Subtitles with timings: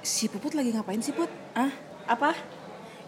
[0.00, 1.28] Si Puput lagi ngapain sih Put?
[1.52, 1.68] Ah,
[2.08, 2.32] apa?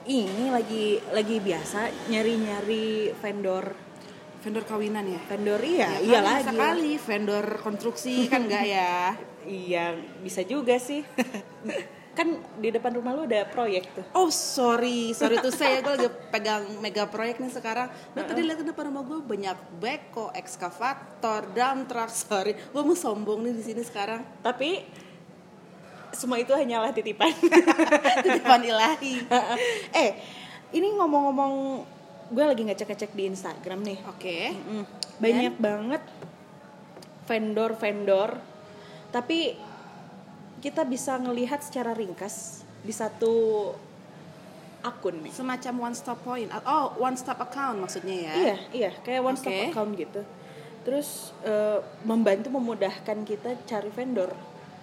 [0.04, 3.72] Ini lagi lagi biasa nyari-nyari vendor.
[4.44, 5.20] Vendor kawinan ya?
[5.24, 6.46] Vendor iya, Ya iya kan, lagi.
[6.52, 8.96] Sekali vendor konstruksi kan enggak ya?
[9.42, 11.02] Iya, bisa juga sih.
[12.18, 12.28] kan
[12.60, 14.04] di depan rumah lu ada proyek tuh.
[14.14, 17.90] Oh sorry, sorry tuh saya gue lagi pegang mega proyek nih sekarang.
[18.14, 22.12] Lo tadi lihat di depan rumah gue banyak beko, ekskavator, dump truck.
[22.12, 24.22] Sorry, gue mau sombong nih di sini sekarang.
[24.44, 24.84] Tapi
[26.12, 27.32] semua itu hanyalah titipan.
[28.24, 29.24] Di depan ilahi.
[30.04, 30.10] eh,
[30.76, 31.52] ini ngomong-ngomong
[32.32, 33.98] gue lagi ngecek-ngecek di Instagram nih.
[34.08, 34.56] Oke.
[34.56, 34.84] Mm,
[35.20, 36.02] banyak banget
[37.28, 38.40] vendor-vendor
[39.12, 39.54] tapi
[40.64, 43.70] kita bisa ngelihat secara ringkas di satu
[44.82, 46.50] akun nih Semacam one stop point.
[46.66, 48.32] Oh, one stop account maksudnya ya?
[48.34, 49.70] iya iya kayak one stop Oke.
[49.70, 50.22] account gitu
[50.82, 54.34] terus eh, membantu memudahkan kita cari vendor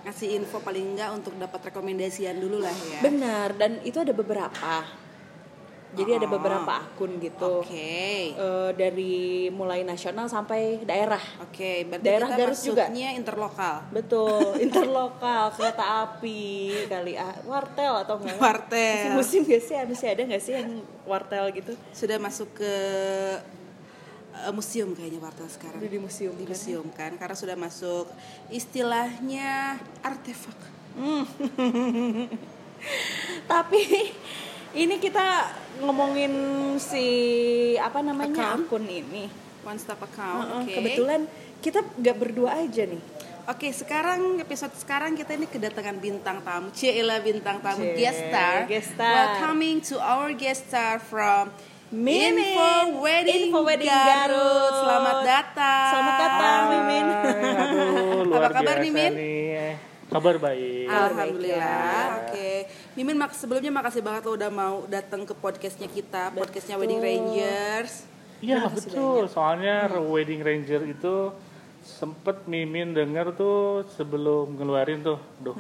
[0.02, 3.00] Ngasih info paling enggak untuk dapat rekomendasian dulu lah ya.
[3.02, 4.84] benar dan itu ada beberapa
[5.90, 6.32] jadi ada Oh.
[6.32, 8.30] beberapa akun gitu Oke.
[8.32, 9.18] Eh, dari
[9.50, 12.84] mulai nasional sampai daerah Oke, berarti Daerah kita Garut juga.
[12.86, 13.76] maksudnya interlokal.
[13.90, 16.46] Betul, interlokal, kereta api
[16.86, 18.38] kali ah, wartel atau enggak?
[18.38, 19.18] Wartel.
[19.18, 19.76] Musim gak sih?
[19.82, 20.70] Masih ada gak sih yang
[21.04, 21.74] wartel gitu?
[21.90, 22.74] Sudah masuk ke
[24.42, 25.80] eh, museum kayaknya wartel sekarang.
[25.80, 26.52] Udah di museum Di kan?
[26.52, 28.06] museum kan, karena sudah masuk
[28.50, 30.58] istilahnya artefak.
[33.46, 33.82] Tapi
[34.76, 35.28] ini kita
[35.82, 36.32] ngomongin
[36.78, 37.06] si
[37.76, 38.64] apa namanya Account?
[38.68, 39.24] akun ini.
[39.60, 40.48] One stop account.
[40.48, 40.74] Heeh, Oke.
[40.74, 41.22] Kebetulan
[41.60, 43.04] kita nggak berdua aja nih.
[43.50, 46.70] Oke, sekarang episode sekarang kita ini kedatangan bintang tamu.
[46.70, 48.56] Cila bintang tamu Cie, guest star.
[48.70, 49.10] guest star.
[49.34, 51.50] Welcoming to our guest star from
[51.90, 52.38] Mimin.
[52.38, 54.38] Info Wedding, Info Wedding Garut.
[54.38, 54.74] Garut.
[54.78, 55.90] Selamat datang.
[55.90, 57.06] Selamat datang, Mimin.
[57.10, 59.14] Aduh, luar Apa kabar, biasa Mimin?
[59.18, 59.74] nih.
[60.10, 60.86] Kabar baik.
[60.86, 62.02] Alhamdulillah.
[62.30, 62.50] Oke.
[62.94, 68.06] Mimin mak sebelumnya makasih banget lo udah mau datang ke podcastnya kita, podcastnya Wedding Rangers.
[68.38, 69.26] Iya betul.
[69.26, 71.34] Soalnya Wedding Ranger itu
[71.82, 75.58] sempet Mimin denger tuh sebelum ngeluarin tuh, duh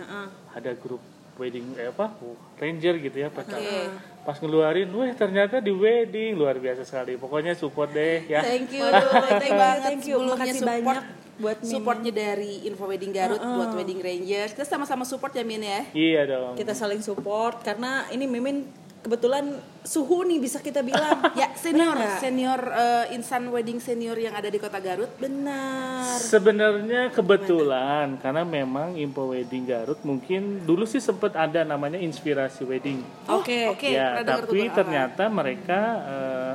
[0.53, 1.01] ada grup
[1.39, 2.11] wedding eh apa
[2.59, 3.87] Ranger gitu ya pas Oke.
[4.29, 7.17] Pas ngeluarin, wah ternyata di wedding luar biasa sekali.
[7.17, 8.45] Pokoknya support deh ya.
[8.45, 9.09] Thank you, Waduh,
[9.41, 10.17] thank you thank you.
[10.21, 11.05] sebelumnya Makasih support banyak
[11.39, 11.71] buat Mimin.
[11.71, 14.53] supportnya dari Info Wedding Garut buat Wedding Rangers.
[14.53, 15.81] Kita sama-sama support ya Min ya.
[15.97, 16.53] Iya dong.
[16.61, 21.23] Kita saling support karena ini Mimin kebetulan suhu nih bisa kita bilang.
[21.39, 22.19] Ya senior, nggak?
[22.19, 25.07] senior eh, insan wedding senior yang ada di kota Garut.
[25.15, 26.19] Benar.
[26.19, 32.99] Sebenarnya kebetulan karena memang Info Wedding Garut mungkin dulu sih sempet ada namanya Inspirasi Wedding.
[33.29, 33.71] Oke.
[33.71, 36.53] Oke, ya, pernah dengar tuh tapi ternyata mereka eh,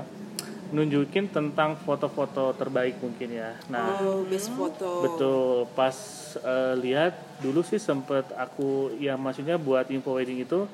[0.70, 3.54] nunjukin tentang foto-foto terbaik mungkin ya.
[3.68, 5.06] Nah, Oh, best foto.
[5.06, 5.70] betul.
[5.72, 5.96] Pas
[6.36, 10.66] eh, lihat dulu sih sempet aku ya maksudnya buat info wedding itu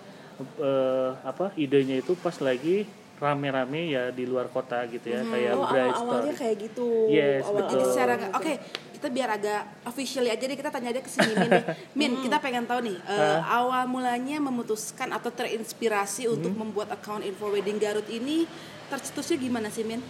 [0.59, 2.85] eh, apa idenya itu pas lagi
[3.21, 7.13] rame-rame ya di luar kota gitu ya kayak Oh, bride awal awalnya kayak gitu.
[7.13, 7.81] Yes, awal betul.
[7.93, 8.53] secara oke,
[8.97, 11.65] kita biar agak officially aja deh kita tanya aja ke si Mimin nih.
[12.01, 17.53] Min, kita pengen tahu nih eh, awal mulanya memutuskan atau terinspirasi untuk membuat account Info
[17.53, 18.49] Wedding Garut ini
[18.89, 20.01] tercetusnya gimana sih Min?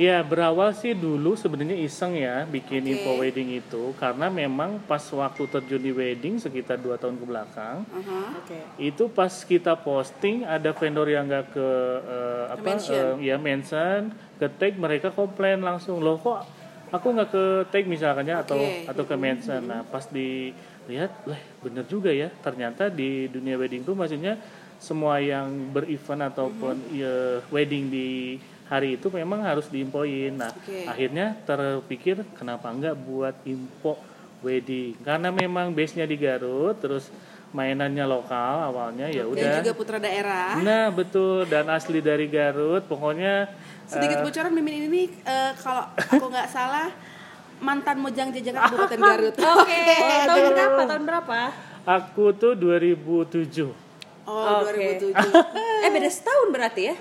[0.00, 2.92] Ya berawal sih dulu sebenarnya iseng ya bikin Oke.
[2.94, 7.84] info wedding itu karena memang pas waktu terjun di wedding sekitar dua tahun ke belakang
[7.84, 8.20] Aha.
[8.40, 8.56] Oke.
[8.80, 11.68] itu pas kita posting ada vendor yang nggak ke
[12.00, 13.20] eh, apa mention.
[13.20, 14.00] eh, ya mention
[14.34, 16.48] ke tag mereka komplain langsung loh kok
[16.88, 18.88] aku nggak ke tag misalkannya atau Oke.
[18.88, 23.92] atau ke mention nah pas dilihat lah bener juga ya ternyata di dunia wedding tuh
[23.92, 24.40] maksudnya
[24.80, 26.96] semua yang berevent ataupun Mhm.
[26.96, 27.14] ya,
[27.52, 28.08] wedding di
[28.70, 30.86] hari itu memang harus diinfoin nah Oke.
[30.86, 33.98] akhirnya terpikir kenapa nggak buat info
[34.40, 37.10] wedding karena memang base nya di Garut terus
[37.50, 40.54] mainannya lokal awalnya ya Dan udah juga putra daerah.
[40.62, 43.50] nah betul dan asli dari Garut pokoknya
[43.84, 46.94] Sedikit eh, bocoran Mimin ini eh, kalau aku nggak salah
[47.58, 49.34] mantan mojang jajakan Kabupaten Garut.
[49.58, 49.82] Oke.
[50.30, 50.80] tahun berapa?
[50.86, 51.38] Tahun berapa?
[51.80, 53.90] aku tuh 2007
[54.30, 55.02] Oh, Oke.
[55.10, 55.10] 2007.
[55.84, 56.96] eh beda setahun berarti ya?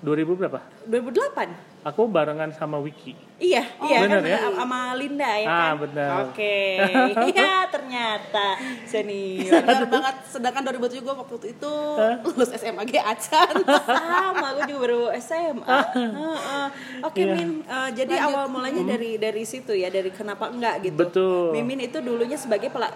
[0.00, 1.82] 2000 berapa 2008.
[1.82, 4.38] aku barengan sama Wiki Iya, iya bener kan ya?
[4.52, 5.74] sama Linda ya Ah, kan?
[5.80, 6.08] benar.
[6.28, 6.76] Oke.
[7.32, 8.46] Iya, ternyata
[8.84, 9.64] senior.
[9.64, 10.16] Benar banget.
[10.26, 11.72] Sedangkan 2007 gue waktu itu
[12.22, 13.54] lulus SMA G Acan.
[13.88, 16.66] sama aku juga baru SMA Heeh.
[17.00, 17.32] oke Iya.
[17.34, 18.28] Min eh, jadi Lanjut.
[18.28, 21.52] awal mulanya dari dari situ ya dari kenapa enggak gitu Betul.
[21.54, 22.92] Mimin itu dulunya sebagai pela-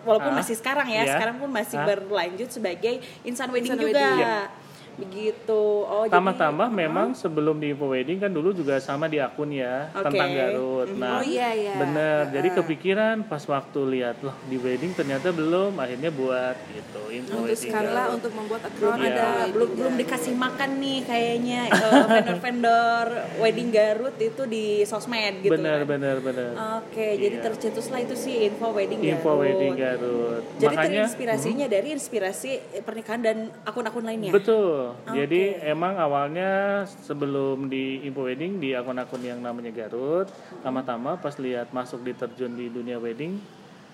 [0.00, 1.12] walaupun Ah, masih sekarang ya iya.
[1.12, 1.84] sekarang pun masih Ah.
[1.84, 4.16] berlanjut sebagai insan wedding Insan juga wedding.
[4.16, 4.63] Iya.
[4.96, 9.50] Begitu oh jadi- Tambah-tambah memang sebelum di info wedding kan dulu juga sama di akun
[9.50, 10.06] ya Oke.
[10.06, 10.88] tentang Garut.
[10.94, 11.74] Nah, Oh, iya, iya.
[11.74, 12.30] bener.
[12.30, 17.44] Jadi kepikiran pas waktu lihat loh di wedding ternyata belum, akhirnya buat gitu info wedding.
[17.44, 18.16] Memutuskanlah Garut.
[18.16, 19.10] untuk membuat belum account Iya.
[19.10, 20.00] ada wedding belum belum Garut.
[20.00, 21.74] dikasih makan nih kayaknya eh,
[22.14, 23.06] vendor-vendor
[23.38, 25.88] wedding Garut itu di sosmed gitu bener, kan.
[25.90, 26.50] bener, bener.
[26.78, 27.44] Oke, jadi Iya.
[27.44, 29.42] tercetuslah itu sih info wedding info Garut.
[29.42, 30.42] wedding Garut.
[30.56, 32.50] Jadi Makanya terinspirasinya dari inspirasi
[32.80, 34.30] pernikahan dan akun-akun lainnya.
[34.30, 34.83] Betul.
[35.08, 40.28] Jadi emang awalnya sebelum di info wedding di akun-akun yang namanya Garut,
[40.60, 43.38] lama-lama pas lihat masuk di terjun di dunia wedding,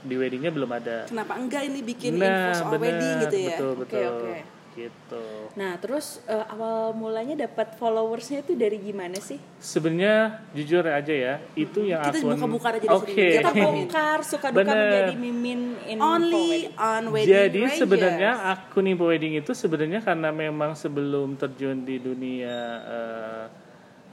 [0.00, 0.98] di weddingnya belum ada.
[1.06, 3.46] Kenapa enggak ini bikin nah, info soal bener, wedding gitu ya?
[3.52, 4.04] betul betul.
[4.08, 4.59] oke.
[4.70, 5.24] Gitu.
[5.58, 9.36] Nah, terus eh, awal mulanya dapat followersnya itu dari gimana sih?
[9.58, 12.94] Sebenarnya jujur aja ya, itu yang Kita akun buka-buka aja di sini.
[13.02, 13.26] Oke.
[13.42, 14.78] Kita bongkar suka duka Bener.
[14.78, 16.74] menjadi mimin info Only wedding.
[16.78, 17.78] on wedding Jadi Rangers.
[17.82, 23.44] sebenarnya akun info wedding itu sebenarnya karena memang sebelum terjun di dunia eh,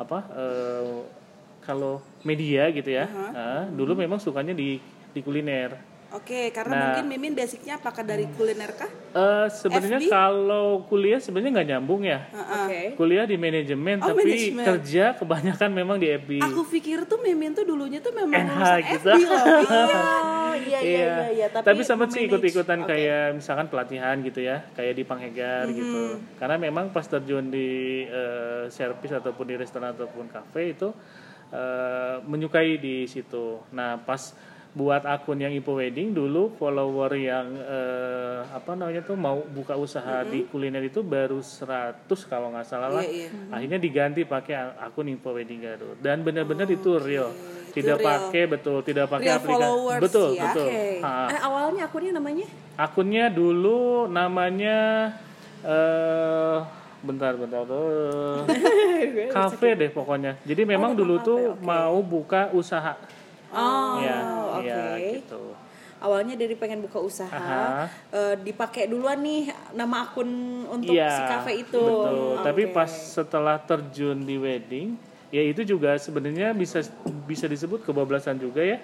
[0.01, 0.99] apa eh,
[1.61, 3.05] kalau media gitu ya,
[3.35, 4.79] ah, dulu memang sukanya di
[5.11, 5.96] di kuliner.
[6.17, 6.81] Oke, karena Nah.
[6.89, 8.89] mungkin Mimin basicnya apakah dari kuliner kah?
[9.13, 12.25] Eh sebenarnya kalau kuliah sebenarnya nggak nyambung ya.
[12.33, 12.95] Oke.
[12.95, 14.65] Kuliah di manajemen Oh, tapi manajemen.
[14.65, 16.41] kerja kebanyakan memang di FB.
[16.41, 19.09] Aku pikir tuh Mimin tuh dulunya tuh memang NH lulusan gitu.
[19.09, 19.45] FB loh.
[19.67, 20.01] Iya.
[20.47, 22.33] Oh, iya iya iya iya, Tapi, sempat sih memanage.
[22.33, 22.89] ikut-ikutan Oke.
[22.89, 26.17] kayak misalkan pelatihan gitu ya, kayak di Panghegar gitu.
[26.35, 27.69] Karena memang pas terjun di
[28.03, 30.89] eh, service ataupun di restoran ataupun kafe itu
[31.47, 33.61] eh, menyukai di situ.
[33.69, 34.33] Nah, pas
[34.77, 40.21] buat akun yang info wedding dulu follower yang eh, apa namanya tuh mau buka usaha
[40.21, 43.01] di kuliner itu baru 100 kalau nggak salah lah.
[43.01, 43.49] Iya, iya.
[43.49, 47.33] Akhirnya diganti pakai akun info wedding Garut dan benar-benar itu real.
[47.73, 50.01] Tidak pakai betul, tidak pakai aplikasi.
[50.01, 50.43] Betul, ya.
[50.49, 50.69] betul.
[51.01, 51.13] Ha.
[51.29, 52.45] Eh, awalnya akunnya namanya?
[52.77, 54.77] Akunnya dulu namanya
[55.65, 56.57] eh
[57.01, 58.45] bentar bentar tuh.
[59.37, 60.37] kafe deh pokoknya.
[60.45, 63.16] Jadi memang dulu tuh mau buka usaha.
[63.53, 64.17] Oh, ya,
[64.59, 64.67] oke.
[64.67, 64.83] ya
[65.19, 65.41] gitu.
[65.97, 67.89] Awalnya dari pengen buka usaha, Aha.
[68.13, 70.29] eh, dipakai duluan nih nama akun
[70.69, 71.81] untuk Iya, si kafe itu.
[71.81, 72.45] Betul.
[72.45, 72.73] Tapi Oke.
[72.75, 74.93] pas setelah terjun di wedding,
[75.33, 76.85] ya itu juga sebenarnya bisa
[77.25, 78.77] bisa disebut kebablasan juga ya.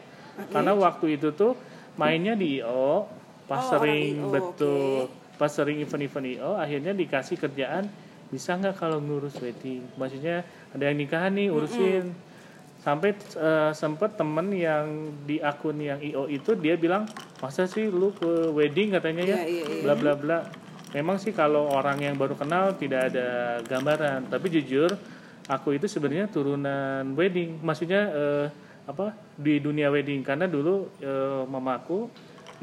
[0.49, 1.53] Karena waktu itu tuh
[1.93, 3.05] mainnya di IO,
[3.45, 5.01] pas Oh, sering IO, betul,
[5.37, 7.85] pas sering event-event IO, akhirnya dikasih kerjaan
[8.33, 9.85] bisa nggak kalau ngurus wedding?
[10.01, 10.41] Maksudnya
[10.73, 12.32] ada yang nikahan nih urusin.
[12.83, 17.07] Sampai eh, sempet temen yang di akun yang IO itu dia bilang
[17.39, 18.91] masa sih lu ke wedding?
[18.91, 19.81] katanya ya, Iya, iya, iya.
[19.87, 20.37] bla bla bla.
[20.91, 24.91] Memang sih kalau orang yang baru kenal tidak ada gambaran, tapi jujur
[25.47, 28.45] aku itu sebenarnya turunan wedding, maksudnya eh,
[28.83, 30.19] apa di dunia wedding.
[30.21, 32.11] Karena dulu eh, mamaku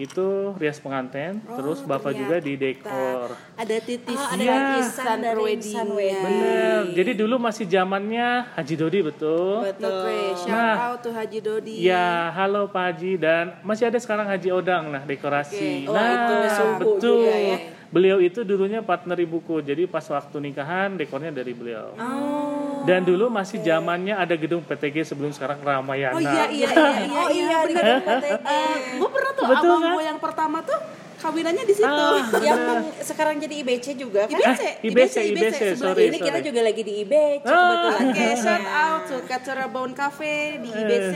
[0.01, 0.27] itu
[0.57, 3.37] rias pengantin, terus bapak juga di dekor.
[3.55, 6.25] Ada titis Oh, ada dari insan wedding.
[6.25, 9.61] Bener, jadi dulu masih zamannya Haji Dodi betul.
[9.61, 9.93] Betul.
[9.93, 10.75] Oke, shout Nah.
[10.89, 11.75] out to Haji Dodi.
[11.79, 15.85] Ya, halo Pak Haji dan masih ada sekarang Haji Odang nah dekorasi.
[15.85, 15.93] Oke.
[15.93, 16.35] Wah, Nah, itu
[16.81, 16.97] betul.
[17.21, 17.59] juga ya.
[17.91, 19.59] Beliau itu dulunya partner ibuku.
[19.61, 21.91] Jadi pas waktu nikahan dekornya dari beliau.
[21.97, 22.81] Oh.
[22.81, 26.15] Dan dulu masih zamannya ada gedung PTG sebelum sekarang Ramayana.
[26.15, 27.19] Oh iya iya iya iya.
[27.19, 27.83] Oh iya, benar.
[27.99, 28.47] benar PTG.
[28.95, 29.93] gue pernah tuh Betul, abang kan?
[29.93, 30.79] gue yang pertama tuh
[31.19, 31.85] kawinannya di situ.
[31.85, 32.61] Ah, yang
[33.03, 34.39] sekarang jadi IBC juga kan?
[34.39, 36.47] IBC, Eh, IBC, IBC, IBC, sebelah sorry, Ini kita sorry.
[36.47, 37.59] juga lagi di IBC Ah.
[37.59, 38.01] kebetulan.
[38.07, 41.15] Oke, shout out to Katura Bone Cafe di IBC.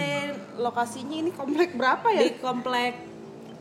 [0.56, 2.20] Lokasinya ini komplek berapa ya?
[2.20, 2.92] di komplek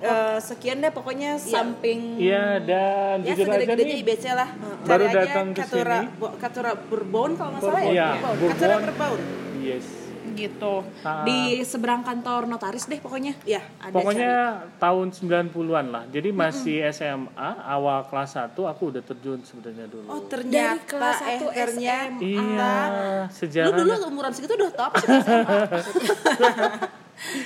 [0.03, 3.99] eh, sekian deh pokoknya samping Iya, dan ya jujur aja nih.
[3.99, 4.49] IBC lah.
[4.83, 6.07] Baru Cari datang ke Katura, sini.
[6.13, 8.07] Bo- Katura Bourbon kalau nggak salah Iya, ya.
[8.21, 8.49] Bourbon.
[8.53, 9.19] Katura Bourbon.
[9.59, 9.87] Yes.
[10.33, 10.81] gitu.
[11.03, 11.21] Ah.
[11.21, 13.37] Di seberang kantor notaris deh pokoknya.
[13.43, 13.61] Ya.
[13.77, 14.33] Ada Pokoknya
[14.77, 16.03] tahun 90-an lah.
[16.09, 17.29] Jadi masih SMA,
[17.61, 20.07] awal kelas 1 aku udah terjun sebenarnya dulu.
[20.07, 22.73] Oh Dari ternyata kelas eh, 1 ternyata iya,
[23.21, 23.77] Lu sejarah.
[23.77, 25.53] dulu umuran segitu udah top sih SMA.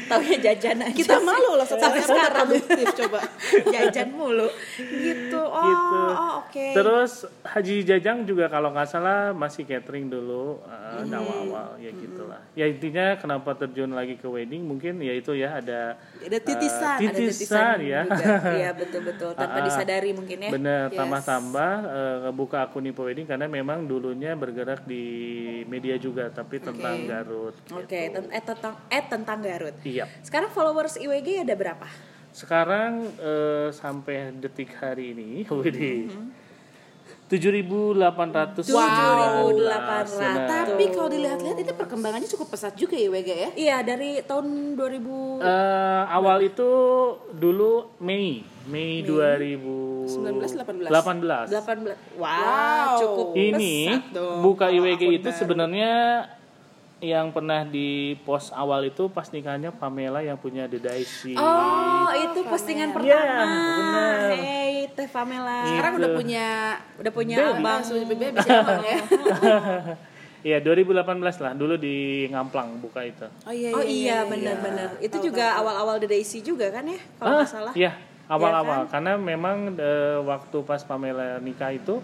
[0.07, 0.95] Taunya jajan aja.
[0.95, 3.19] Kita malu loh sampai sekarang produktif coba.
[3.75, 4.47] jajan mulu.
[4.77, 5.37] Gitu.
[5.37, 5.97] Oh, gitu.
[6.09, 6.65] oh oke.
[6.73, 7.11] Terus
[7.43, 12.41] Haji Jajang juga kalau nggak salah masih catering dulu uh, awal-awal ya gitulah.
[12.53, 17.05] Ya intinya kenapa terjun lagi ke wedding mungkin ya itu ya ada Ada titisan, uh,
[17.05, 18.01] ada titisan, ya.
[18.57, 19.65] Iya betul-betul tanpa Ah, ah.
[19.65, 20.49] disadari mungkin ya.
[20.49, 20.95] Bener, Yes.
[20.95, 25.03] tambah-tambah uh, buka akun info wedding karena memang dulunya bergerak di
[25.65, 27.53] media juga tapi tentang Garut.
[27.69, 29.56] Oke, ten- eh tentang eh tentang Garut.
[29.83, 30.05] Iya.
[30.21, 31.87] Sekarang followers IWG ada berapa?
[32.31, 36.13] Sekarang eh, sampai detik hari ini, widih,
[37.27, 38.71] 7.800 7.800.
[40.47, 43.49] Tapi kalau dilihat-lihat itu perkembangannya cukup pesat juga ya WG ya.
[43.51, 46.69] Iya dari tahun 2000 Eh, awal itu
[47.29, 51.51] dulu Mei Mei 2018 19, 18.
[51.51, 51.99] 18.
[52.15, 52.95] Wow, Wow.
[52.97, 54.39] cukup ini pesat dong.
[54.39, 55.91] buka IWG akun itu sebenarnya
[56.97, 57.89] yang pernah di
[58.21, 63.45] post awal itu pas nikahnya Pamela yang punya The Daisy Oh, itu postingan Iya, pertama.
[63.77, 64.17] benar.
[64.33, 65.61] Hey, Teh Pamela.
[65.63, 66.17] Sekarang udah Itu.
[66.17, 66.47] punya
[66.97, 67.49] Udah punya Baby.
[67.53, 67.81] abang.
[67.85, 68.97] Bang Baby siapa ya?
[70.39, 74.97] Iya 2018 lah dulu di Ngamplang buka itu Oh iya Oh iya, benar-benar.
[74.97, 76.97] Itu Tahu, juga awal-awal The Daisy juga kan ya?
[77.15, 77.73] Kalau Ah, nggak salah.
[77.73, 77.91] Iya,
[78.27, 82.01] awal-awal Iya karena memang eh, waktu pas Pamela nikah itu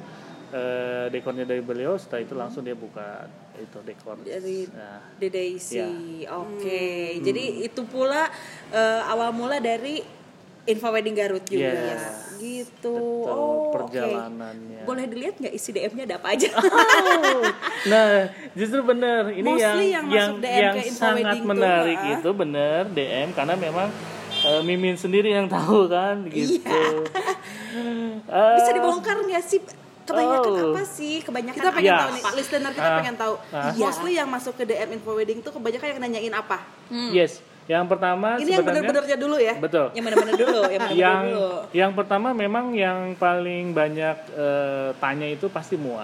[0.49, 3.25] eh, dekornya dari beliau, setelah itu langsung dia buka
[3.63, 4.19] itu dekor.
[4.21, 5.79] Dari Nah, The Daisy.
[5.79, 6.35] Iya.
[6.35, 7.17] Oke.
[7.23, 8.27] Jadi itu pula
[8.71, 10.03] eh, awal mula dari
[10.63, 11.75] Info Wedding Garut juga.
[11.75, 12.39] Yes.
[12.39, 12.95] Gitu.
[12.95, 13.91] betul, oh, oke.
[13.91, 14.83] perjalanannya.
[14.87, 16.49] Boleh dilihat nggak isi DM-nya ada apa aja?
[17.83, 21.43] Nah, justru bener ini Mostly yang yang yang masuk DM yang ke info sangat wedding
[21.43, 22.13] tuh, menarik ah.
[22.15, 23.89] itu bener DM karena memang
[24.47, 26.71] eh, Mimin sendiri yang tahu kan gitu.
[28.23, 29.59] Eh, Bisa dibongkar nggak sih?
[30.03, 30.71] Kebanyakan Oh.
[30.71, 31.15] apa sih?
[31.19, 31.97] Kebanyakan Kita pengen Iya.
[31.97, 32.97] tahu nih, listener kita Ah.
[32.97, 33.33] pengen tahu.
[33.49, 33.71] Ah.
[33.73, 36.57] Mostly yang masuk ke DM info wedding tuh kebanyakan yang nanyain apa?
[37.09, 39.55] Yes, yang pertama Ini yang sebenarnya bener-benernya dulu ya.
[39.55, 39.87] betul.
[39.91, 41.51] yang mana-mana dulu, yang mana yang dulu.
[41.71, 46.03] yang pertama memang yang paling banyak eh, tanya itu pasti mua.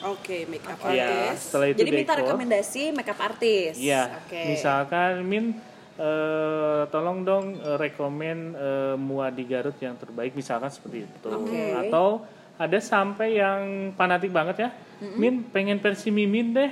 [0.00, 1.50] Oke, make up Ya, artist.
[1.50, 3.76] setelah itu Jadi minta rekomendasi makeup artist.
[3.76, 4.48] Iya, Oke.
[4.48, 5.58] misalkan Min
[5.98, 11.28] eh, tolong dong eh, rekomen eh, mua di Garut yang terbaik misalkan seperti itu.
[11.28, 11.76] Oke.
[11.76, 12.24] Atau
[12.60, 13.60] ada sampai yang
[13.96, 14.70] fanatik banget ya.
[15.16, 16.68] Min pengen versi Mimin deh.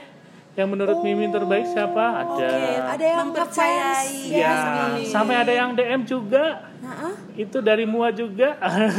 [0.53, 2.05] Yang menurut Mimin terbaik siapa?
[2.19, 2.29] Ada.
[2.29, 2.51] Oh, Oke,
[2.93, 4.11] ada yang Mempercayai.
[4.27, 4.37] ngefans.
[4.37, 5.07] Ya, Mimin.
[5.09, 6.45] sampai ada yang DM juga.
[6.83, 7.15] Heeh.
[7.49, 8.59] Itu dari mua juga.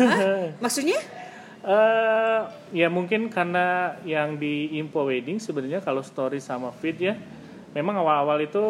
[0.64, 0.98] Maksudnya?
[1.60, 2.40] Eh,
[2.72, 7.20] ya mungkin karena yang di info wedding sebenarnya kalau story sama feed ya
[7.76, 8.64] memang awal-awal itu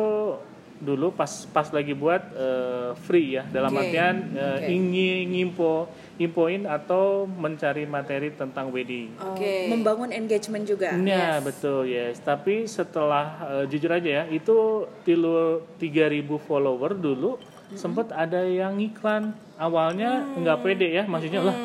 [0.79, 4.67] dulu pas pas lagi buat eh, free ya dalam Oke, artian eh, oke.
[4.71, 5.74] ingin ngimpo
[6.15, 9.12] infoin atau mencari materi tentang wedding.
[9.19, 9.67] Oke.
[9.67, 10.95] Membangun engagement juga.
[10.95, 12.24] Ya betul yes.
[12.24, 13.25] Tapi setelah
[13.59, 17.36] eh, jujur aja ya itu tilu 3000 follower dulu
[17.77, 19.29] sempet ada yang iklan
[19.62, 21.55] awalnya nggak pede ya maksudnya lah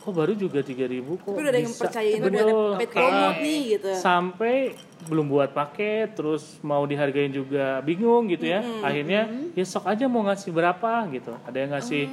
[0.00, 2.70] kok baru juga 3000 kok Tapi udah ada yang bisa?" percayain udah ada Betul.
[2.80, 3.90] paid promote nih gitu.
[4.00, 4.54] sampai
[5.08, 8.60] belum buat paket terus mau dihargain juga bingung gitu ya.
[8.84, 9.26] Akhirnya
[9.56, 11.32] ya sok aja mau ngasih berapa gitu.
[11.46, 12.04] Ada yang ngasih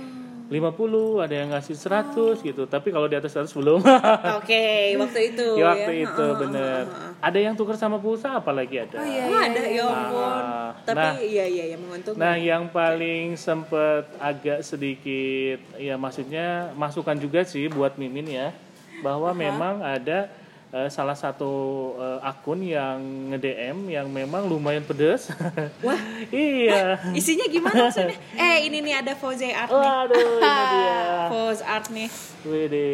[0.48, 2.64] 50 ada yang ngasih 100 gitu.
[2.72, 3.84] Tapi kalau di atas 100 belum.
[4.40, 6.04] Oke, waktu itu ya waktu ya.
[6.08, 6.84] itu Heeh, bener.
[6.88, 8.96] heeh, ada yang tukar sama pulsa apalagi ada?
[8.96, 9.24] Oh, iya.
[9.28, 10.24] Oh, ada ya ampun.
[10.24, 11.14] Ah, Tapi nah.
[11.20, 12.24] iya iya yang menguntungkan.
[12.24, 18.56] Nah, yang paling sempet agak sedikit ya maksudnya masukan juga sih buat Mimin ya
[19.04, 20.32] bahwa memang ada
[20.74, 21.52] eh, salah satu
[21.96, 23.00] eh, akun yang
[23.32, 25.32] nge-DM yang memang lumayan pedes.
[25.80, 26.00] Wah.
[26.34, 27.00] iya.
[27.16, 28.18] Isinya gimana maksudnya?
[28.36, 29.80] Eh, ini nih ada Fauzi Art nih.
[29.80, 31.00] Waduh, ini dia.
[31.32, 32.10] Fauzi Art nih.
[32.44, 32.90] Wede.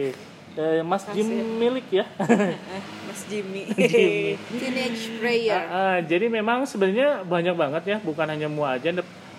[0.54, 1.28] Eh, Mas Jim
[1.58, 2.06] milik ya.
[2.22, 3.70] Eh, Mas Jimmy.
[3.74, 4.38] Jimmy.
[4.58, 5.66] Teenage prayer.
[5.70, 8.90] Ah, ah, jadi memang sebenarnya banyak banget ya, bukan hanya mu aja.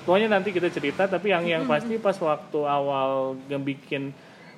[0.05, 4.15] Pokoknya nanti kita cerita, tapi yang yang pasti pas waktu awal bikin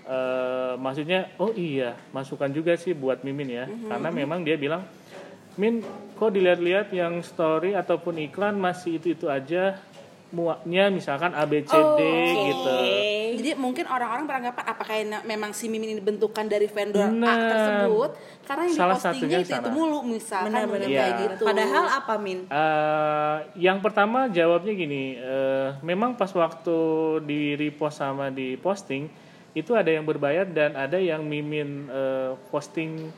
[0.07, 4.87] eh, maksudnya, oh iya, masukan juga sih buat Mimin ya, karena memang dia bilang,
[5.57, 5.81] Min,
[6.15, 9.81] kok dilihat-lihat yang story ataupun iklan masih itu itu aja
[10.29, 12.01] muaknya misalkan ABCD
[12.45, 12.75] gitu.
[13.37, 17.37] Jadi mungkin orang-orang beranggapan apakah ini memang si Mimin ini bentukan dari vendor A Nah,
[17.47, 18.11] tersebut
[18.43, 20.69] karena yang salah dipostingnya satunya itu, itu mulu misalkan Benar-benar.
[20.77, 21.01] mungkin Iya.
[21.01, 21.43] kayak gitu.
[21.47, 22.39] Padahal apa Min?
[22.45, 26.77] Eh, yang pertama jawabnya gini, eh, memang pas waktu
[27.23, 29.07] di repost sama di posting
[29.57, 33.09] itu ada yang berbayar dan ada yang mimin eh, posting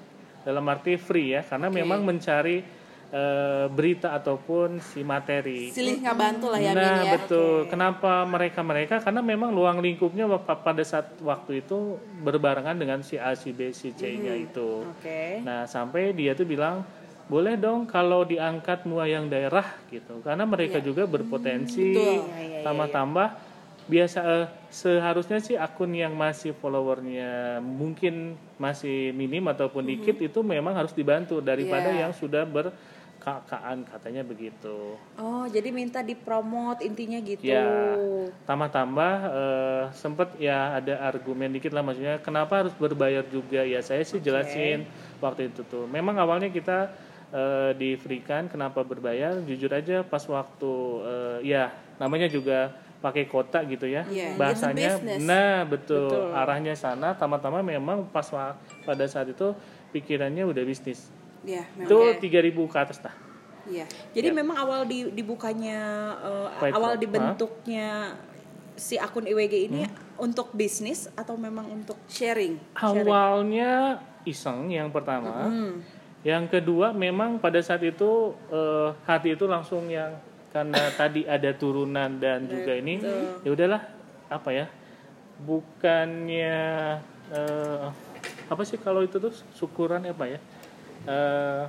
[0.47, 2.63] dalam arti free ya, karena memang mencari
[3.11, 5.75] eh, berita ataupun si materi.
[5.75, 7.19] silih nggak bantu lah ya nah ya.
[7.19, 13.19] betul, kenapa mereka mereka karena memang luang lingkupnya pada saat waktu itu berbarengan dengan si
[13.19, 14.87] A, si B, si C-nya itu.
[14.87, 15.43] Oke.
[15.43, 16.87] Nah, sampai dia tuh bilang,
[17.27, 20.23] boleh dong kalau diangkat mua yang daerah gitu.
[20.23, 21.93] Karena mereka juga berpotensi.
[21.93, 23.48] Iya, iya, iya, tambah-tambah
[23.89, 30.77] biasa eh, seharusnya sih akun yang masih followernya mungkin masih minim ataupun dikit itu memang
[30.77, 32.05] harus dibantu daripada Iya.
[32.05, 34.93] yang sudah berkakaan katanya begitu.
[35.17, 37.49] Oh, jadi minta dipromot intinya gitu.
[37.49, 37.97] Ya,
[38.45, 44.05] tambah-tambah eh, sempet ya ada argumen dikit lah maksudnya kenapa harus berbayar juga ya saya
[44.05, 44.85] sih jelasin
[45.19, 45.89] waktu itu tuh.
[45.89, 46.93] Memang awalnya kita
[47.33, 49.41] eh, di free kan kenapa berbayar?
[49.45, 50.73] Jujur aja pas waktu
[51.05, 56.35] eh, ya namanya juga pakai kota gitu ya Yeah, bahasanya nah betul, Betul.
[56.35, 58.27] arahnya sana tama-tama memang pas
[58.83, 59.55] pada saat itu
[59.91, 61.07] pikirannya udah bisnis
[61.41, 61.87] Iya, memang.
[61.87, 63.15] itu kayak- 3000 ke atas lah
[63.65, 63.85] Iya.
[64.11, 65.77] Jadi memang awal di, dibukanya
[66.57, 66.99] Platform, awal hah?
[66.99, 67.89] dibentuknya
[68.75, 69.93] si akun IWG ini Hmm?
[70.19, 72.57] untuk bisnis atau memang untuk Sharing.
[72.73, 75.53] awalnya iseng yang pertama
[76.21, 80.17] yang kedua memang pada saat itu eh, hati itu langsung yang
[80.49, 83.01] karena tadi ada turunan dan juga ini
[83.45, 83.83] ya udahlah
[84.29, 84.67] apa ya
[85.45, 86.57] bukannya
[87.31, 87.85] eh,
[88.49, 90.41] apa sih kalau itu tuh syukuran apa ya
[91.07, 91.65] Eh,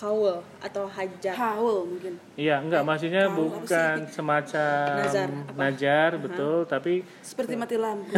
[0.00, 1.36] kaul atau hajat?
[1.36, 2.16] Haul mungkin.
[2.40, 5.58] Iya, enggak maksudnya apa bukan semacam Nazar, apa?
[5.60, 8.08] najar, betul, tapi Seperti mati lampu.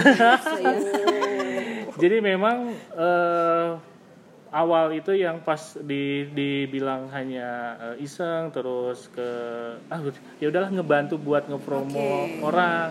[2.02, 3.68] Jadi memang eh,
[4.52, 7.48] awal itu yang pas di dibilang hanya
[7.96, 9.28] eh, iseng terus ke
[9.88, 9.98] ah
[10.38, 12.44] ya udahlah ngebantu buat ngepromo Oke.
[12.44, 12.90] orang.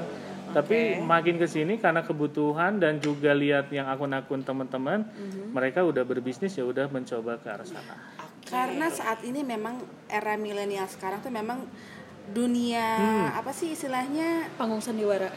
[0.51, 5.07] Tapi makin ke sini karena kebutuhan dan juga lihat yang akun-akun teman-teman,
[5.47, 7.95] mereka udah berbisnis ya udah mencoba ke arah sana.
[8.43, 9.79] Karena saat ini memang
[10.11, 11.63] era milenial sekarang tuh memang
[12.35, 13.39] dunia Hmm.
[13.39, 15.31] apa sih istilahnya Panggung sandiwara.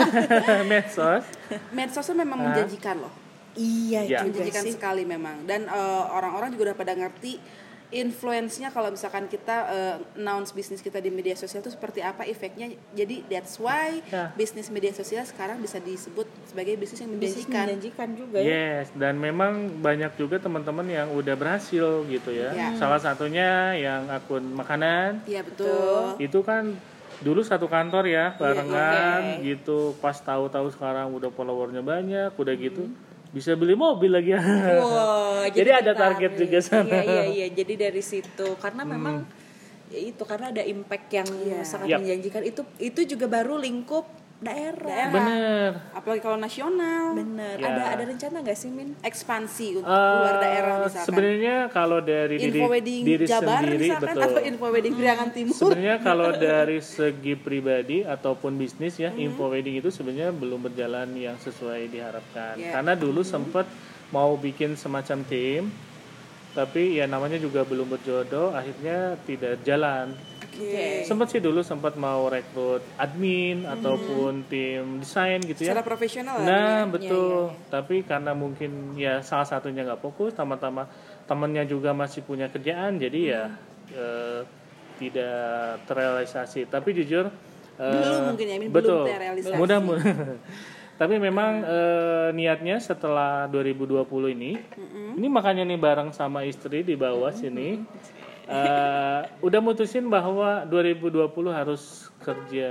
[0.72, 1.28] Medsos.
[1.76, 3.12] medsos tuh memang menjanjikan loh.
[3.56, 4.20] Iya Ya.
[4.22, 4.72] juga menjanjikan sih.
[4.72, 7.40] sekali memang dan eh, orang-orang juga udah pada ngerti
[7.88, 12.66] influence-nya kalau misalkan kita eh, announce bisnis kita di media sosial itu seperti apa efeknya
[12.92, 14.34] jadi that's why Ya.
[14.34, 18.46] bisnis media sosial sekarang bisa disebut sebagai bisnis yang Bisnis menjanjikan menjanjikan juga ya.
[18.46, 22.50] Yes, dan memang banyak juga teman-teman yang udah berhasil gitu ya.
[22.52, 22.68] Ya.
[22.74, 26.74] Salah satunya yang akun makanan iya betul itu kan
[27.16, 29.46] dulu satu kantor ya barengan oke.
[29.46, 29.78] gitu.
[29.96, 32.90] Pas tahu-tahu sekarang udah followernya banyak, udah gitu
[33.28, 34.40] bisa beli mobil lagi ya.
[34.76, 36.18] Wow, Jadi ada tertarik.
[36.18, 36.88] target juga sana.
[36.88, 37.46] Iya iya iya.
[37.48, 39.26] Jadi dari situ karena memang
[39.86, 41.60] ya itu karena ada impact yang Iya.
[41.62, 41.98] sangat Yap.
[42.00, 44.04] menjanjikan itu itu juga baru lingkup
[44.38, 44.84] daerah.
[44.84, 45.10] Daerah.
[45.10, 45.70] Bener.
[45.90, 47.56] apalagi kalau nasional Bener.
[47.56, 47.66] Ya.
[47.66, 48.92] Ada ada rencana nggak sih Min?
[49.00, 53.76] ekspansi untuk Eh, luar daerah misalkan Sebenarnya kalau dari diri, info wedding diri Jabar sendiri
[53.82, 54.28] misalkan betul.
[54.28, 59.24] atau info wedding Priangan Timur Sebenarnya kalau dari segi pribadi ataupun bisnis ya, Hmm.
[59.24, 62.54] info wedding itu sebenarnya belum berjalan yang sesuai diharapkan.
[62.54, 62.72] Ya.
[62.72, 63.64] Karena dulu sempat
[64.08, 65.72] mau bikin semacam tim,
[66.52, 70.12] tapi ya namanya juga belum berjodoh, akhirnya tidak jalan.
[70.56, 71.04] Oke.
[71.04, 75.76] Sempat sih dulu sempat mau rekrut admin ataupun tim desain gitu ya.
[75.76, 76.90] secara profesional lah Nah ya.
[76.90, 80.88] betul, tapi karena mungkin ya salah satunya nggak fokus, sama-sama
[81.28, 83.44] temennya juga masih punya kerjaan, jadi ya
[83.92, 84.40] eh,
[84.96, 86.66] tidak terrealisasi.
[86.66, 87.28] Tapi jujur,
[87.76, 89.58] eh, Belum mungkin ya, Min, belum betul, terrealisasi.
[89.60, 89.78] mudah
[90.96, 94.56] Tapi memang eh, niatnya setelah 2020 ini,
[95.12, 97.84] ini makanya nih bareng sama istri di bawah sini,
[98.46, 102.70] eh, udah mutusin bahwa 2020 harus kerja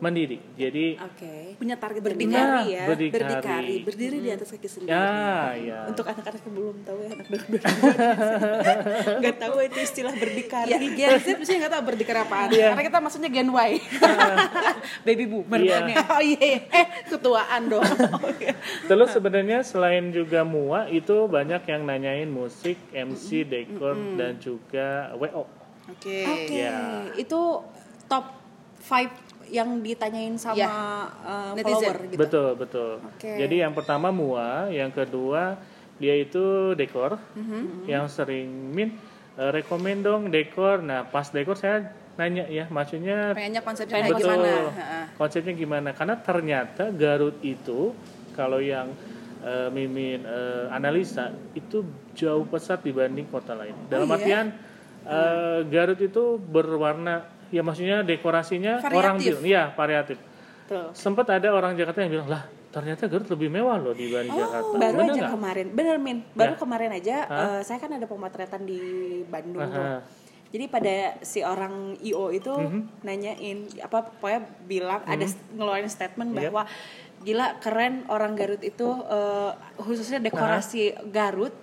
[0.00, 0.40] mandiri.
[0.58, 1.54] Jadi Oke.
[1.54, 2.84] punya target Berdikari yang ya.
[2.88, 3.20] berdikari.
[3.22, 5.78] berdikari berdiri di atas kaki sendiri Ya, ya.
[5.86, 7.44] Untuk anak-anak yang belum tahu ya anak baru
[9.20, 10.72] nggak tahu itu istilah berdikari.
[10.72, 12.48] Ya, Gen Z mesti nggak tahu berdikari apaan.
[12.50, 12.72] Iya.
[12.72, 13.70] Karena kita maksudnya Gen Y.
[15.06, 15.70] Baby boomer Iya.
[15.70, 15.96] kan ya.
[16.08, 16.60] oh iya, iya.
[16.72, 17.84] eh ketuaan dong.
[18.88, 25.44] Terus sebenarnya selain juga MUA itu banyak yang nanyain musik, MC, dekor dan juga WO.
[25.92, 26.24] Oke.
[26.24, 27.04] Oke, Ya.
[27.14, 27.40] itu
[28.08, 28.39] top
[28.90, 30.70] 5 yang ditanyain sama Ya.
[31.22, 31.74] uh, Netizen.
[31.74, 32.18] follower gitu.
[32.18, 32.92] Betul, betul.
[33.02, 33.30] Oke.
[33.38, 35.58] Jadi yang pertama MUA, yang kedua
[36.00, 37.18] dia itu dekor.
[37.84, 38.96] Yang sering min
[39.36, 40.80] eh, rekomen dong dekor.
[40.80, 44.30] Nah, pas dekor saya nanya ya, maksudnya Pengennya konsepnya Pengen kayak betul.
[44.32, 44.52] gimana?
[45.18, 45.88] Konsepnya gimana?
[45.92, 47.92] Karena ternyata Garut itu
[48.32, 48.94] kalau yang
[49.44, 51.84] eh, Mimin eh, analisa itu
[52.16, 53.76] jauh pesat dibanding kota lain.
[53.92, 54.16] Dalam iya?
[54.16, 54.46] artian
[55.04, 59.36] eh, Garut itu berwarna ya maksudnya dekorasinya orang Variatif.
[59.36, 60.18] bilang ya variatif.
[60.92, 64.78] Sempat ada orang Jakarta yang bilang, "Lah, ternyata Garut lebih mewah loh dibanding Jakarta." Baru
[64.96, 65.32] Bener aja nggak?
[65.32, 66.58] kemarin, bener Min, baru Ya.
[66.58, 67.34] kemarin aja Hah?
[67.34, 68.78] uh, saya kan ada pemotretan di
[69.24, 69.82] Bandung tuh.
[69.82, 69.98] Aha.
[70.48, 73.02] Jadi pada si orang IO itu Mhm.
[73.02, 76.38] nanyain apa pokoknya bilang ada s- ngeluarin statement Yep.
[76.44, 76.62] bahwa
[77.20, 81.54] gila keren orang Garut itu uh, khususnya dekorasi Garut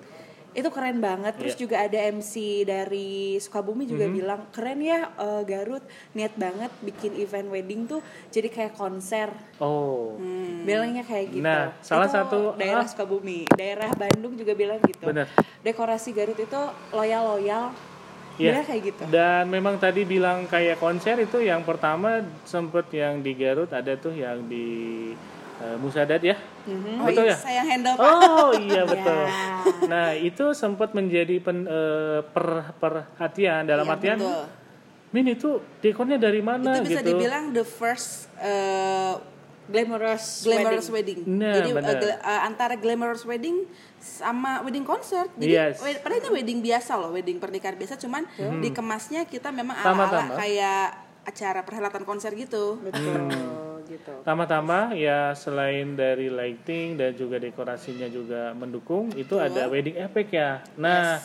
[0.57, 1.61] itu keren banget terus Iya.
[1.61, 2.33] juga ada MC
[2.65, 4.13] dari Sukabumi juga Mhm.
[4.13, 8.01] bilang keren ya uh, Garut niat banget bikin event wedding tuh
[8.33, 9.29] jadi kayak konser
[9.61, 10.17] Oh.
[10.63, 11.45] bilangnya kayak gitu.
[11.45, 12.89] Nah, salah Itu satu- daerah ah.
[12.89, 15.05] Sukabumi, daerah Bandung juga bilang gitu.
[15.05, 15.29] Bener.
[15.61, 17.69] Dekorasi Garut itu loyal loyal,
[18.37, 18.61] Iya.
[18.61, 19.01] Kayak gitu.
[19.09, 24.13] Dan memang tadi bilang kayak konser itu yang pertama sempet yang di Garut ada tuh
[24.13, 25.09] yang di
[25.59, 26.35] eh, Musadat ya.
[26.67, 27.37] Oh Betul iya, ya?
[27.37, 28.05] saya handle Pak.
[28.05, 29.19] Oh iya betul.
[29.19, 29.31] Ya.
[29.85, 34.45] Nah itu sempat menjadi pen- eh, per- perhatian dalam Iya, artian betul.
[35.07, 39.15] Min itu dekornya dari mana itu bisa gitu dibilang the first uh,
[39.67, 41.27] Glamorous, glamorous wedding.
[41.27, 41.43] wedding.
[41.43, 43.67] Nah, Jadi uh, uh, antara glamorous wedding
[43.97, 45.27] sama wedding concert.
[45.35, 45.83] Jadi Yes.
[45.83, 48.23] wed- padahal itu wedding biasa loh, wedding pernikahan biasa cuman
[48.63, 52.79] dikemasnya kita memang ala-ala kayak acara perhelatan konser gitu.
[52.79, 53.66] Betul, Hmm.
[53.87, 54.13] Gitu.
[54.21, 60.61] Tambah-tambah ya selain dari lighting dan juga dekorasinya juga mendukung, itu ada wedding effect ya.
[60.75, 61.23] Nah,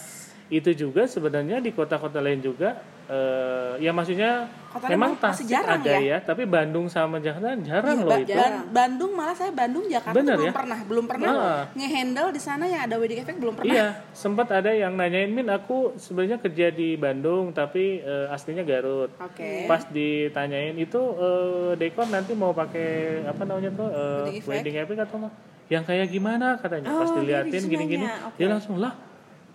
[0.53, 4.33] itu juga sebenarnya di kota-kota lain juga eh, ya maksudnya
[4.69, 6.01] Kota memang Tasik jarang ada ya.
[6.01, 6.19] ya.
[6.19, 8.33] tapi Bandung sama Jakarta jarang Iya, loh Ba- itu.
[8.33, 10.53] Ban- Bandung malah saya Bandung Jakarta Bener belum ya?
[10.53, 11.63] pernah, belum pernah Ah.
[11.73, 13.69] ngehandle di sana yang ada wedding effect belum pernah.
[13.69, 19.13] Iya, sempat ada yang nanyain Min, aku sebenarnya kerja di Bandung tapi eh, aslinya Garut.
[19.19, 19.67] Oke.
[19.67, 22.89] Pas ditanyain itu eh, dekor nanti mau pakai
[23.25, 24.49] apa namanya tuh eh, Wedding effect?
[24.49, 25.29] wedding effect atau apa?
[25.69, 26.89] Yang kayak gimana katanya?
[26.91, 28.37] Pas Oh, dia diliatin di gini-gini, oke.
[28.37, 28.93] dia langsung lah.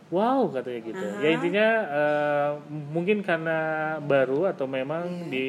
[0.08, 1.06] Wow katanya gitu.
[1.20, 3.58] Ya intinya eh, mungkin karena
[4.00, 5.30] baru atau memang Iya.
[5.30, 5.48] di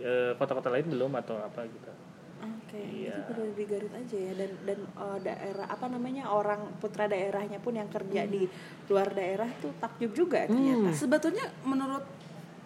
[0.00, 1.92] eh, kota-kota lain belum atau apa gitu.
[2.38, 3.20] Oke, Iya.
[3.20, 7.56] itu baru di Garut aja ya dan dan uh, daerah apa namanya orang putra daerahnya
[7.58, 8.44] pun yang kerja di
[8.88, 10.92] luar daerah tuh takjub juga ternyata.
[10.92, 12.04] Sebetulnya menurut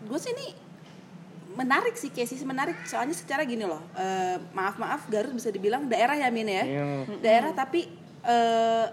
[0.03, 0.47] gue sih ini
[1.55, 5.85] menarik sih Casey sih menarik soalnya secara gini loh eh, maaf maaf Garut bisa dibilang
[5.87, 7.87] daerah ya Min ya Yang daerah tapi
[8.25, 8.87] eh,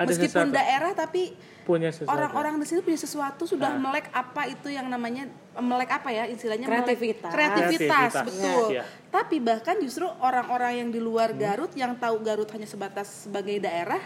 [0.00, 0.56] Ada meskipun sesuatu.
[0.56, 1.22] daerah tapi
[1.62, 2.08] punya sesuatu.
[2.10, 3.80] orang-orang di sini punya sesuatu sudah Nah.
[3.82, 7.30] melek apa itu yang namanya melek apa ya istilahnya melek- Kreativitas.
[7.30, 8.82] kreativitas, Kreativitas, betul iya.
[9.08, 14.00] tapi bahkan justru orang-orang yang di luar Garut yang tahu Garut hanya sebatas sebagai daerah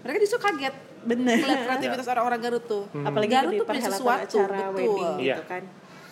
[0.00, 1.38] mereka justru kaget Bener.
[1.38, 5.34] melihat kreativitas orang-orang Garut tuh Apalagi Garut di tuh punya sesuatu acara betul wedding Iya.
[5.34, 5.62] gitu kan.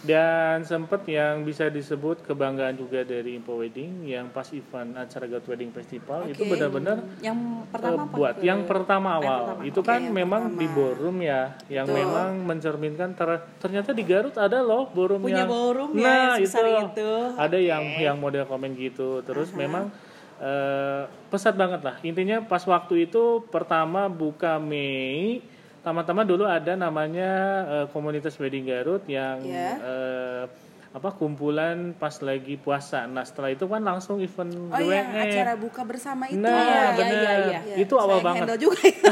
[0.05, 5.49] Dan sempat yang bisa disebut kebanggaan juga dari Info Wedding yang pas event acara Garut
[5.49, 6.53] Wedding Festival itu Oke.
[6.53, 8.15] benar-benar Yang pertama eh, apa?
[8.15, 9.61] buat Ke- yang pertama yang awal pertama.
[9.65, 10.61] itu Oke, kan yang memang pertama.
[10.61, 11.99] di ballroom ya yang Betul.
[11.99, 16.45] memang mencerminkan ter- ternyata di Garut ada loh ballroom Punya yang ballroom ya, nah yang
[16.45, 16.61] itu,
[16.93, 17.11] itu.
[17.35, 19.89] ada yang yang model komen gitu terus memang
[20.37, 25.41] eh, pesat banget lah intinya pas waktu itu pertama buka Mei
[25.85, 27.31] Tama-tama dulu ada namanya
[27.67, 29.77] eh, komunitas wedding Garut yang Ya.
[29.77, 30.45] eh,
[30.91, 33.05] apa kumpulan pas lagi puasa.
[33.05, 35.21] Nah setelah itu kan langsung event Oh yang GWE.
[35.27, 36.85] acara buka bersama itu Nah, ya.
[36.95, 37.13] bener.
[37.13, 37.77] Iya, iya, iya.
[37.77, 38.57] Itu awal Saya banget.
[38.57, 38.95] juga ya.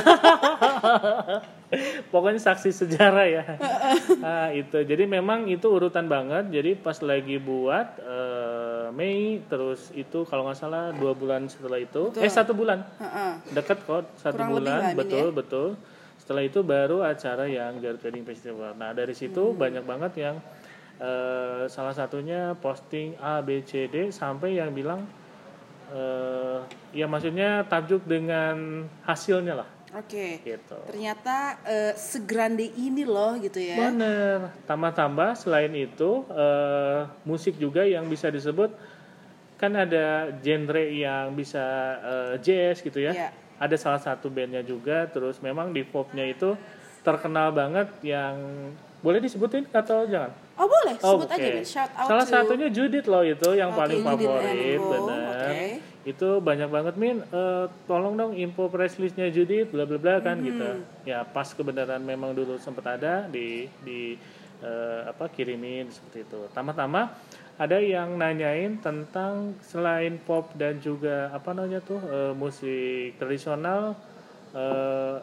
[2.07, 3.45] Pokoknya saksi sejarah ya.
[4.17, 4.79] nah, itu.
[4.79, 6.49] Jadi memang itu urutan banget.
[6.51, 12.13] Jadi pas lagi buat eh, Mei terus itu kalau nggak salah dua bulan setelah itu,
[12.15, 13.33] eh satu bulan Heeh.
[13.51, 15.33] deket kok satu Kurang lebih bulan lah, Min, betul ya.
[15.35, 15.69] betul
[16.33, 19.61] setelah itu baru acara yang Garut Wedding Festival nah dari situ Hmm.
[19.61, 20.37] banyak banget yang
[20.97, 25.05] eh, salah satunya posting A B C D sampai yang bilang
[25.93, 26.59] eh,
[26.95, 30.41] ya maksudnya takjub dengan hasilnya lah Oke.
[30.41, 31.37] gitu Ternyata
[31.69, 33.77] eh, segrande ini loh gitu ya.
[33.77, 38.73] bener tambah-tambah selain itu eh, musik juga yang bisa disebut
[39.61, 41.61] kan ada genre yang bisa
[42.01, 43.31] eh, jazz gitu ya Iya.
[43.63, 46.59] Ada salah satu bandnya juga terus memang di popnya itu
[47.01, 48.35] terkenal banget yang
[48.99, 51.55] boleh disebutin atau jangan Oh boleh, Oh, sebut aja oke.
[51.55, 51.65] Min.
[51.65, 55.65] Shout out salah to satunya Judith loh itu yang Oke, paling Judith favorit bener oke.
[56.05, 60.39] itu banyak banget min Eh, tolong dong info press listnya Judith bla bla bla kan
[60.41, 60.83] gitu Hmm.
[61.03, 64.15] ya pas kebenaran memang dulu sempat ada di di
[64.61, 67.05] eh, apa kirimin seperti itu tambah-tambah
[67.63, 73.95] ada yang nanyain tentang selain pop dan juga apa namanya tuh eh, musik tradisional
[74.51, 75.17] eh,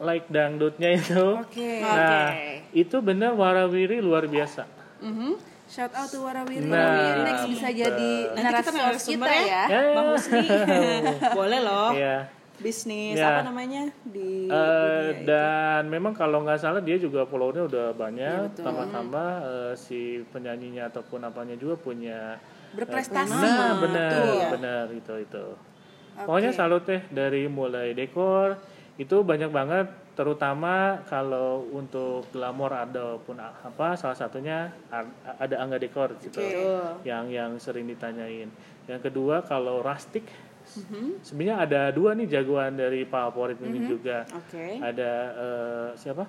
[0.00, 1.84] like dangdutnya itu Oke.
[1.84, 2.32] nah
[2.72, 4.64] itu benar warawiri luar biasa
[5.04, 5.36] Mhm.
[5.64, 6.64] Shout out to Warawiri.
[6.68, 9.62] Nah, Warawiri next bisa jadi kita narasumber narasumber kita ya.
[9.64, 9.80] ya.
[9.96, 10.46] Bang Husni.
[11.40, 11.88] Boleh loh.
[11.96, 12.16] Iya.
[12.64, 13.28] Bisnis Ya.
[13.30, 15.24] apa namanya di Eh, dunia itu.
[15.26, 18.64] dan memang kalau nggak salah dia juga followernya udah banyak betul.
[18.64, 22.40] tambah-tambah eh, si penyanyinya ataupun apanya juga punya
[22.72, 23.30] Berprestasi.
[23.30, 24.36] nah benar Betul.
[24.50, 25.44] benar itu itu
[26.16, 28.56] pokoknya salut deh dari mulai dekor
[28.96, 34.70] itu banyak banget terutama kalau untuk glamor ataupun apa salah satunya
[35.36, 36.38] ada angga dekor gitu
[37.02, 38.46] yang yang sering ditanyain
[38.86, 40.22] yang kedua kalau rustic
[41.20, 44.80] sebenarnya ada dua nih jagoan dari favorit ini juga Oke.
[44.80, 46.24] ada eh, siapa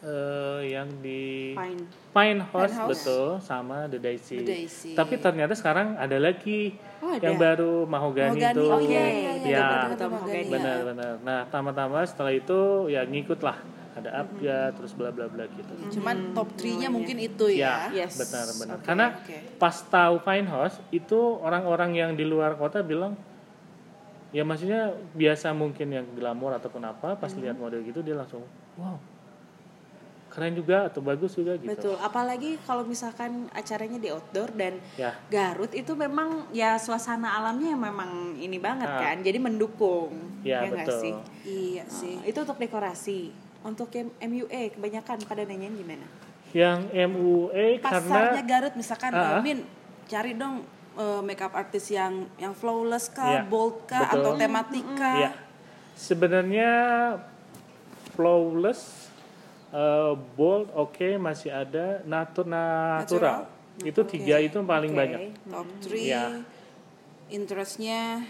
[0.00, 1.84] Eh, yang di Fine.
[2.12, 2.88] Pine House, House.
[2.88, 4.40] betul sama The Daisy.
[4.40, 4.92] The Daisy.
[4.92, 7.20] Tapi ternyata sekarang ada lagi Oh, ada.
[7.20, 8.64] yang baru Mahogany, itu.
[8.64, 9.60] Oh iya iya iya.
[9.60, 10.44] Ya, ya.
[10.46, 11.12] benar-benar.
[11.20, 13.56] Nah, tambah-tambah setelah itu ya ngikut lah.
[14.00, 15.72] Ada Abya terus bla bla bla gitu.
[15.92, 18.04] Cuman top 3-nya mungkin itu Ya, ya.
[18.04, 18.16] Yes.
[18.16, 18.76] benar-benar.
[18.76, 19.36] Oke, Karena oke.
[19.56, 23.14] pas tahu Fine House itu orang-orang yang di luar kota bilang
[24.30, 28.94] ya maksudnya biasa mungkin yang glamor ataupun apa pas lihat model gitu dia langsung wow
[30.30, 31.66] keren juga atau bagus juga gitu.
[31.66, 35.18] Betul, apalagi kalau misalkan acaranya di outdoor dan Ya.
[35.26, 39.10] Garut itu memang ya suasana alamnya memang ini banget Ah.
[39.10, 40.14] kan, jadi mendukung.
[40.46, 41.00] Ya, nggak betul.
[41.02, 41.12] sih?
[41.42, 42.14] Iya sih.
[42.22, 43.34] Itu untuk dekorasi.
[43.60, 46.06] Untuk yang MUA kebanyakan pada nanyain gimana?
[46.50, 49.36] Yang MUA Pasarnya karena Garut misalkan Ah.
[49.36, 49.58] eh, Min
[50.06, 54.16] cari dong eh, makeup artis yang yang flawless kah, Iya, bold kah betul.
[54.16, 55.12] atau tematika.
[55.18, 55.30] ya
[55.94, 56.70] sebenarnya
[58.10, 59.08] flawless,
[59.70, 63.46] eh, bold, oke masih ada natu natural.
[63.80, 64.98] Itu tiga itu paling Oke.
[64.98, 65.20] banyak.
[65.46, 66.24] Top 3 Iya.
[67.30, 68.24] interestnya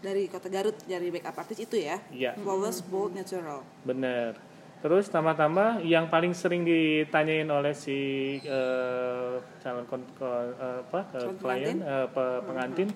[0.00, 2.00] dari kota Garut dari makeup artis itu ya.
[2.10, 2.32] Iya.
[2.34, 3.60] Flawless, bold, natural.
[3.82, 4.34] Bener.
[4.80, 7.98] Terus tambah-tambah yang paling sering ditanyain oleh si
[8.40, 11.78] eh, calon kon, kon- eh, apa Calon klien pengantin?
[11.84, 12.88] eh, pe- pengantin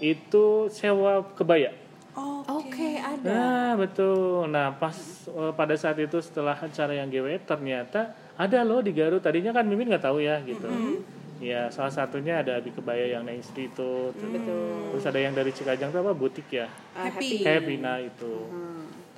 [0.00, 1.68] itu sewa kebaya.
[2.16, 3.22] Oh, Oke, ada.
[3.22, 4.48] Nah betul.
[4.48, 4.96] Nah pas
[5.28, 9.20] eh, pada saat itu setelah acara yang GW ternyata ada loh di Garut.
[9.20, 10.64] Tadinya kan Mimin nggak tahu ya gitu.
[11.38, 13.92] Ya salah satunya ada Abi Kebaya yang naik itu.
[14.10, 14.96] Betul.
[14.96, 16.66] Terus ada yang dari Cikajang itu apa butik ya.
[16.96, 17.38] Ah, Happy.
[17.38, 18.32] Kayak Pina itu.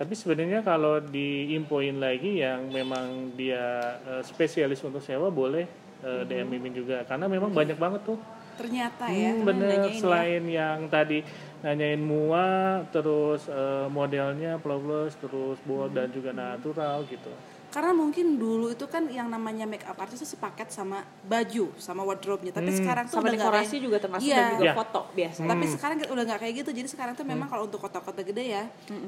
[0.00, 5.68] Tapi sebenarnya kalau diinfoin lagi yang memang dia eh, spesialis untuk sewa boleh
[6.00, 8.16] eh, DM Mimin juga karena memang banyak banget tuh.
[8.56, 9.36] Ternyata ya.
[9.36, 10.00] Hmm, bener ya.
[10.00, 11.20] selain yang tadi
[11.60, 17.28] nanyain mua terus eh, modelnya flawless terus bold dan juga natural gitu.
[17.70, 22.50] Karena mungkin dulu itu kan yang namanya makeup artist itu sepaket sama baju, sama wardrobe-nya.
[22.50, 24.36] Tapi sekarang tuh Sama udah nggak dekorasi kayak- juga termasuk Iya.
[24.36, 24.74] dan juga Iya.
[24.74, 25.48] foto biasanya.
[25.48, 26.70] Tapi sekarang udah nggak kayak gitu.
[26.72, 28.64] Jadi sekarang tuh memang kalau untuk kota-kota gede ya,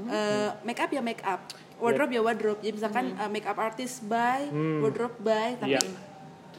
[0.08, 1.42] eh, make up ya make up,
[1.76, 2.60] wardrobe ya wardrobe.
[2.60, 4.46] Jadi misalkan eh, make up artist by,
[4.78, 5.82] wardrobe by, tapi Iya.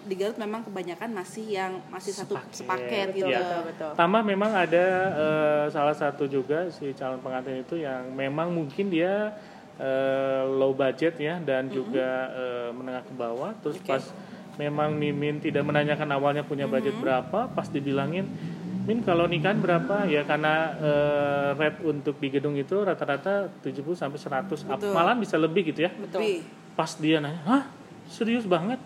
[0.03, 2.51] di Garut memang kebanyakan masih yang masih satu Sepaket.
[2.53, 3.31] sepaket gitu.
[3.31, 3.39] Iya.
[3.39, 3.91] betul, betul.
[3.95, 4.85] Tambah memang ada
[5.15, 9.31] eh, salah satu juga si calon pengantin itu yang memang mungkin dia
[9.79, 13.51] eh, low budget ya dan juga eh, menengah ke bawah.
[13.63, 14.03] Terus pas
[14.57, 18.29] memang Mimin tidak menanyakan awalnya punya budget berapa, pas dibilangin
[18.83, 24.19] Min kalau nikahan berapa ya karena eh, rate untuk di gedung itu rata-rata 70 sampai
[24.19, 24.75] 100 up.
[24.75, 24.91] Betul.
[24.91, 25.91] malah bisa lebih gitu ya.
[25.95, 26.43] Lebih.
[26.75, 27.63] Pas dia nanya, "Hah?
[28.11, 28.83] Serius banget?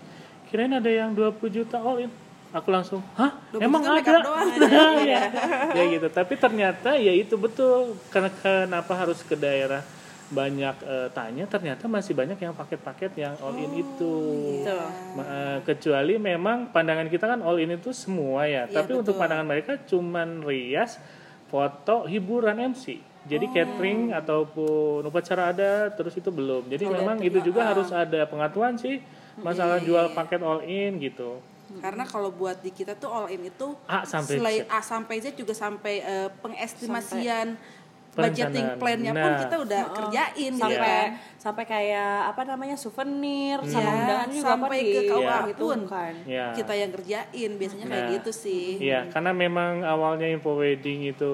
[0.54, 2.12] Kirain ada yang 20 juta all in."
[2.54, 3.42] Aku langsung, "Hah?
[3.50, 4.50] 20 Emang ada?" up doang.
[4.62, 5.22] Nah, ya.
[5.78, 6.08] ya gitu.
[6.14, 7.98] Tapi ternyata ya itu betul.
[8.14, 9.82] Karena kenapa harus ke daerah
[10.28, 14.16] banyak eh, tanya, ternyata masih banyak yang paket-paket yang all in itu.
[14.60, 14.84] Betul.
[15.16, 18.68] Ma- eh, kecuali memang pandangan kita kan all in itu semua ya.
[18.68, 19.22] Iya, Tapi untuk betul.
[19.24, 21.00] pandangan mereka cuman rias,
[21.46, 23.00] foto, hiburan MC.
[23.24, 23.54] Jadi Oh.
[23.54, 26.68] catering ataupun upacara ada, terus itu belum.
[26.68, 27.28] Jadi Oh, memang iya.
[27.28, 27.68] itu juga Ah.
[27.72, 29.00] harus ada pengaturan sih
[29.38, 31.40] masalah jual paket all in gitu.
[31.78, 34.72] Karena kalau buat di kita tuh all in itu A sampai selain Z.
[34.72, 37.77] A sampai Z juga sampai eh, pengestimasian Perencanaan.
[38.20, 39.40] Budgeting plan-nya pun Nah.
[39.40, 41.08] kita udah kerjain gitu sampai kan.
[41.38, 45.80] sampai kayak apa namanya souvenir sama Iya, undangan juga sampai ke KUA gitu pun.
[45.86, 46.14] kan.
[46.26, 46.46] Ya.
[46.52, 48.14] Kita yang kerjain biasanya kayak Nah.
[48.14, 48.68] gitu sih.
[48.80, 51.34] Iya, karena memang awalnya info wedding itu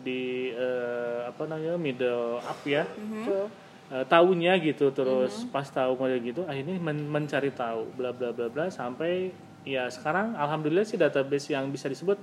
[0.00, 2.86] di eh, apa namanya middle up ya.
[2.86, 3.46] Betul.
[3.86, 8.48] Eh, tahunya gitu terus pas tahu model gitu akhirnya men- mencari tahu bla bla bla
[8.48, 9.28] bla sampai
[9.62, 12.16] ya sekarang alhamdulillah sih database yang bisa disebut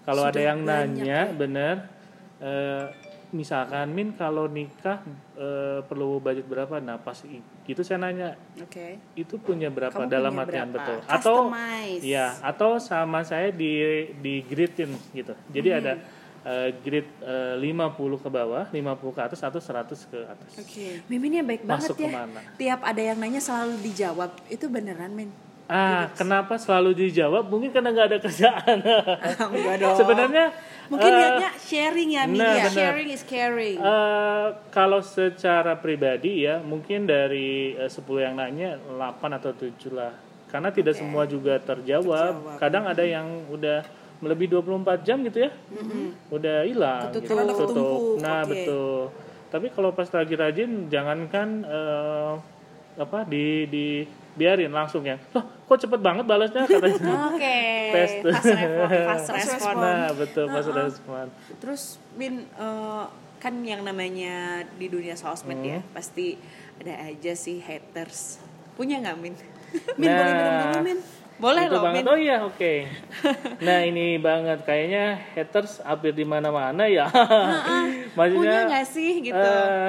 [0.00, 1.90] kalau ada yang nanya bener
[2.38, 2.84] eh,
[3.30, 4.98] misalkan min kalau nikah
[5.34, 7.14] eh, perlu budget berapa nah pas
[7.62, 8.98] gitu saya nanya Oke.
[9.14, 10.98] itu punya berapa Kamu dalam punya artian berapa?
[10.98, 12.02] betul atau Customize.
[12.02, 13.70] ya atau sama saya di
[14.18, 15.92] di gridin gitu jadi ada
[16.42, 20.98] eh, grid eh, 50 ke bawah 50 ke atas atau 100 ke atas Oke.
[21.06, 22.10] Mimin ya baik banget Masuk ya.
[22.10, 22.40] ke mana?
[22.56, 24.30] Tiap ada yang nanya selalu dijawab.
[24.48, 25.30] Itu beneran, Min?
[25.70, 27.46] Ah, kenapa selalu dijawab?
[27.46, 28.78] Mungkin karena nggak ada kerjaan.
[29.54, 29.94] Enggak dong.
[29.94, 30.50] Sebenarnya
[30.90, 32.34] Mungkin eh, niatnya sharing ya, Mi.
[32.34, 32.66] nah, ya.
[32.66, 32.74] benar.
[32.74, 33.78] Sharing is caring.
[33.78, 38.98] eh, kalau secara pribadi ya, mungkin dari eh, 10 yang nanya 8
[39.38, 40.10] atau 7 lah.
[40.50, 42.34] Karena tidak semua juga terjawab.
[42.34, 42.58] Terjawab.
[42.58, 43.86] Kadang ada yang udah
[44.18, 45.50] melebihi 24 jam gitu ya.
[46.28, 47.38] Udah hilang Ketutup.
[47.62, 47.86] gitu.
[48.18, 48.50] Nah, Oke.
[48.50, 48.98] betul.
[49.46, 52.32] Tapi kalau pas lagi rajin jangankan eh,
[52.98, 53.86] apa di di
[54.32, 55.18] biarin langsung ya.
[55.30, 57.14] Loh, kok cepet banget balasnya katanya.
[57.30, 57.58] Oke.
[58.22, 58.32] Tuh.
[58.32, 58.88] Fast respon.
[59.08, 59.74] Fast respon.
[59.76, 61.26] Nah, betul pas respon.
[61.58, 61.82] Terus
[62.14, 63.04] Min eh,
[63.36, 65.90] kan yang namanya di dunia sosmed ya Hmm.
[65.90, 66.36] pasti
[66.78, 68.36] ada aja sih haters.
[68.74, 69.34] Punya nggak Min?
[70.00, 70.98] Min boleh minum Nah, dulu, Min.
[71.40, 72.02] Boleh itu loh banget.
[72.04, 72.12] Min.
[72.12, 72.72] Oh iya, oke.
[73.66, 77.08] Nah, ini banget kayaknya haters hampir di mana-mana ya.
[78.14, 79.36] Punya nggak sih gitu?
[79.36, 79.88] eh,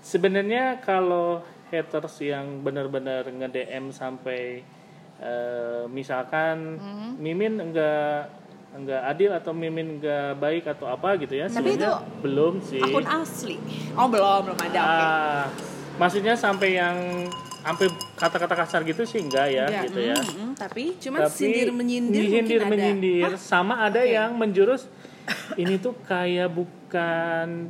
[0.00, 4.60] sebenarnya kalau haters yang benar-benar nge-DM sampai
[5.16, 7.10] eh, misalkan Mm-hmm.
[7.16, 8.28] Mimin enggak
[8.70, 11.46] enggak adil atau Mimin enggak baik atau apa gitu ya.
[11.46, 12.78] Tapi Sebenarnya belum sih.
[12.78, 13.56] Akun asli.
[13.92, 14.80] Oh belum belum ada.
[14.80, 14.80] Oke.
[14.80, 15.44] Ah,
[15.96, 16.96] maksudnya sampai yang
[17.60, 19.84] sampai kata-kata kasar gitu sih enggak ya Enggak.
[19.86, 22.66] gitu ya Mm, tapi Cuman sindir menyindir ada.
[22.66, 23.30] menyindir.
[23.36, 24.16] sama ada Oke.
[24.16, 24.88] yang menjurus
[25.54, 27.68] ini tuh kayak bukan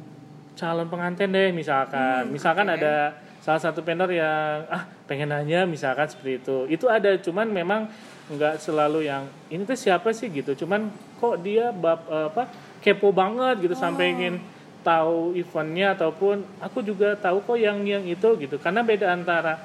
[0.55, 2.79] calon pengantin deh misalkan Hmm, misalkan oke.
[2.79, 6.57] ada salah satu vendor yang ah pengen nanya misalkan seperti itu.
[6.69, 7.89] Itu ada cuman memang
[8.29, 10.29] nggak selalu yang ini tuh siapa sih?
[10.29, 10.55] gitu.
[10.55, 12.45] Cuman kok dia bab eh, apa
[12.81, 14.15] kepo banget gitu sampai Oh.
[14.15, 14.35] ingin
[14.81, 18.57] tahu eventnya ataupun aku juga tahu kok yang yang itu gitu.
[18.57, 19.61] Karena beda antara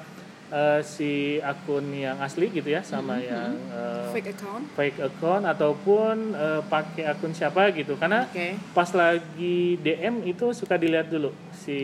[0.46, 4.62] eh, si akun yang asli gitu ya sama yang eh, fake account.
[4.72, 7.96] fake account ataupun eh, pakai akun siapa gitu.
[7.96, 8.56] Karena Oke.
[8.72, 11.32] pas lagi DM itu suka dilihat dulu
[11.66, 11.78] si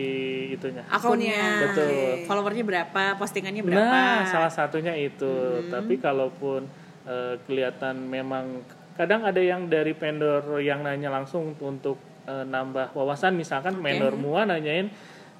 [0.55, 0.87] itunya.
[0.87, 2.23] Akunnya, Betul.
[2.23, 3.83] followernya berapa, postingannya berapa.
[3.83, 5.67] nah salah satunya itu.
[5.67, 6.63] Tapi kalaupun
[7.03, 8.63] eh, kelihatan memang
[8.95, 13.35] kadang ada yang dari vendor yang nanya langsung untuk eh, nambah wawasan.
[13.35, 14.87] Misalkan vendor mua nanyain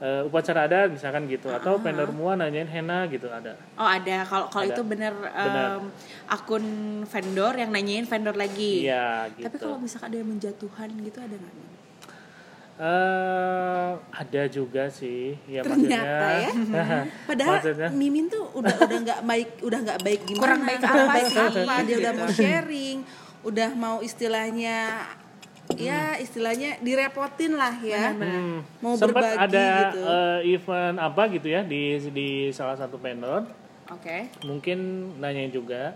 [0.04, 1.48] eh, upacara adat misalkan gitu.
[1.48, 3.56] Atau vendor mua nanyain henna gitu ada.
[3.80, 4.76] Oh ada, kalau kalau Ada.
[4.76, 5.80] itu bener, Benar.
[5.80, 5.84] em,
[6.28, 6.66] akun
[7.08, 8.84] vendor yang nanyain vendor lagi.
[8.84, 9.48] iya gitu.
[9.48, 11.56] Tapi kalau misalkan ada yang menjatuhan gitu ada nggak?
[12.84, 16.50] Eh, ada juga sih ya Ternyata ya.
[16.52, 16.84] maksudnya
[17.32, 20.42] Padahal maksudnya Mimin tuh udah udah nggak baik, udah nggak baik gimana?
[20.44, 21.40] Kurang baik apa apa sih?
[21.40, 22.40] Apa dia udah mau Gitu.
[22.40, 22.98] sharing,
[23.42, 24.78] udah mau istilahnya
[25.74, 28.12] ya istilahnya direpotin lah ya.
[28.12, 30.00] Hmm, Mau sempat berbagi ada gitu.
[30.04, 33.48] eh, event apa gitu ya di di salah satu vendor
[33.90, 34.28] Oke.
[34.44, 34.78] mungkin
[35.18, 35.96] nanyain juga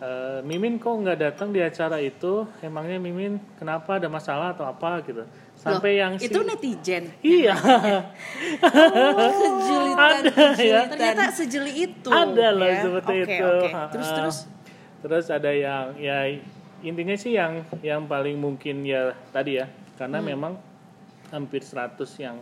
[0.00, 5.04] eh, Mimin kok nggak datang di acara itu emangnya Mimin kenapa ada masalah atau apa
[5.04, 5.28] gitu
[5.60, 7.12] sampai yang si Itu netizen.
[7.20, 7.52] iya
[8.60, 10.80] kejulitan, ada ya.
[10.88, 12.08] Ternyata sejeli itu.
[12.08, 12.80] ada loh ya.
[12.80, 13.68] seperti Oke, itu oke.
[13.68, 13.84] Ha-ha.
[13.90, 14.36] Terus terus.
[15.00, 16.28] terus ada yang ya
[16.80, 20.28] intinya sih yang yang paling mungkin ya tadi ya karena Hmm.
[20.28, 20.52] memang
[21.30, 22.36] hampir 100 yang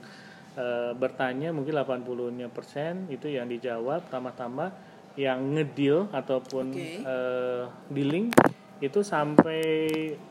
[0.54, 4.70] eh, bertanya mungkin 80-nya persen itu yang dijawab tambah-tambah
[5.14, 6.98] yang ngedil ataupun Oke.
[7.00, 8.31] eh, dealing
[8.78, 9.62] itu sampai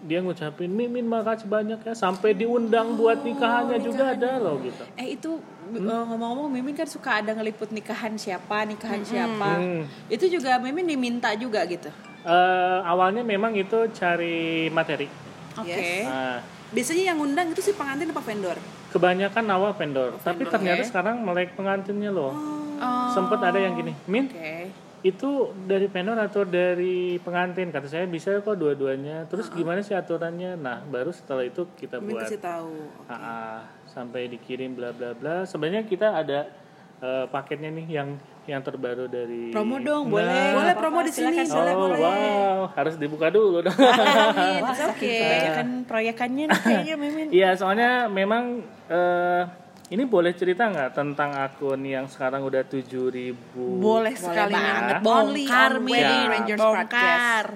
[0.07, 5.19] dia ngucapin mimin makasih banyak ya sampai diundang buat nikahannya juga ada loh gitu Eh
[5.19, 5.36] itu
[5.75, 9.60] eh, ngomong-ngomong Mimin kan suka ada ngeliput nikahan siapa, nikahan siapa.
[9.60, 9.83] Hmm.
[10.07, 11.91] Itu juga Mimin diminta juga gitu.
[12.23, 15.12] Eh, awalnya memang itu cari materi
[15.60, 15.67] Oke.
[15.67, 16.07] Yes.
[16.07, 18.57] Nah, Biasanya yang ngundang itu si pengantin apa vendor?
[18.88, 20.89] kebanyakan awal vendor, tapi vendor, ternyata oke.
[20.89, 22.31] sekarang melek pengantinnya loh.
[22.79, 24.71] Oh, Sempet ada yang gini, Min, Oke.
[24.99, 25.29] Itu
[25.63, 27.69] dari vendor atau dari pengantin?
[27.69, 29.25] Kata saya bisa kok dua-duanya.
[29.25, 30.55] Terus gimana sih aturannya?
[30.55, 32.73] Nah, baru setelah itu kita Mimin buat kasih tahu.
[33.05, 35.43] Ah, ah, sampai dikirim bla bla bla.
[35.43, 36.49] Sebenarnya kita ada
[36.97, 38.10] eh, paketnya nih yang
[38.47, 40.45] yang terbaru dari Promo dong, Nah, boleh.
[40.55, 41.99] Boleh promo di sini, Silakan, boleh Oh, boleh.
[41.99, 43.75] wow, harus dibuka dulu dong.
[43.75, 45.19] It's okay.
[45.19, 47.27] Kebanyakan proyekannya nih kayaknya Mimin.
[47.27, 49.43] Iya, soalnya memang eh,
[49.88, 55.00] ini boleh cerita nggak tentang akun yang sekarang udah 7000 Boleh Boleh sekali banget.
[55.00, 55.71] Bongkar.
[55.80, 56.30] Wedding Ya.
[56.30, 56.60] Rangers.
[56.60, 57.47] Bongkar.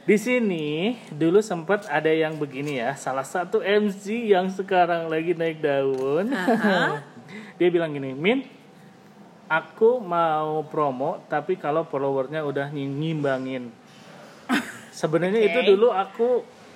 [0.00, 0.68] Di sini
[1.08, 6.30] dulu sempat ada yang begini ya, salah satu MC yang sekarang lagi naik daun.
[7.58, 8.42] Dia bilang gini, Min,
[9.46, 13.70] aku mau promo tapi kalau followernya udah nyim- nyimbangin.
[14.90, 15.68] Sebenarnya itu Oke.
[15.68, 16.28] dulu aku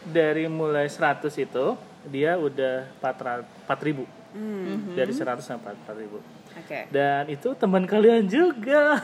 [0.05, 1.67] dari mulai 100 itu
[2.05, 4.24] dia udah 4000
[4.95, 6.81] Dari 100 sampai 4000 Oke.
[6.91, 8.99] Dan itu teman kalian juga.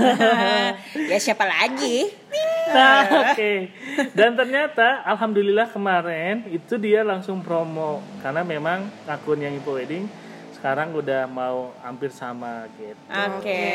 [1.10, 2.06] ya siapa lagi?
[2.70, 3.52] Nah, oke.
[4.14, 10.06] Dan ternyata alhamdulillah kemarin itu dia langsung promo karena memang akun yang Info Wedding
[10.54, 12.94] sekarang udah mau hampir sama gitu.
[13.10, 13.66] Oke.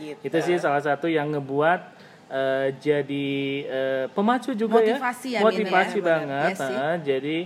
[0.00, 0.22] Gitu.
[0.24, 1.80] Itu sih salah satu yang ngebuat
[2.32, 3.28] eh, jadi
[3.68, 5.40] eh, pemacu juga Motivasi ya.
[5.40, 6.52] ya, Motivasi ya, banget.
[6.56, 6.56] benar.
[6.56, 6.76] Iya sih.
[6.80, 6.96] ah.
[7.04, 7.36] jadi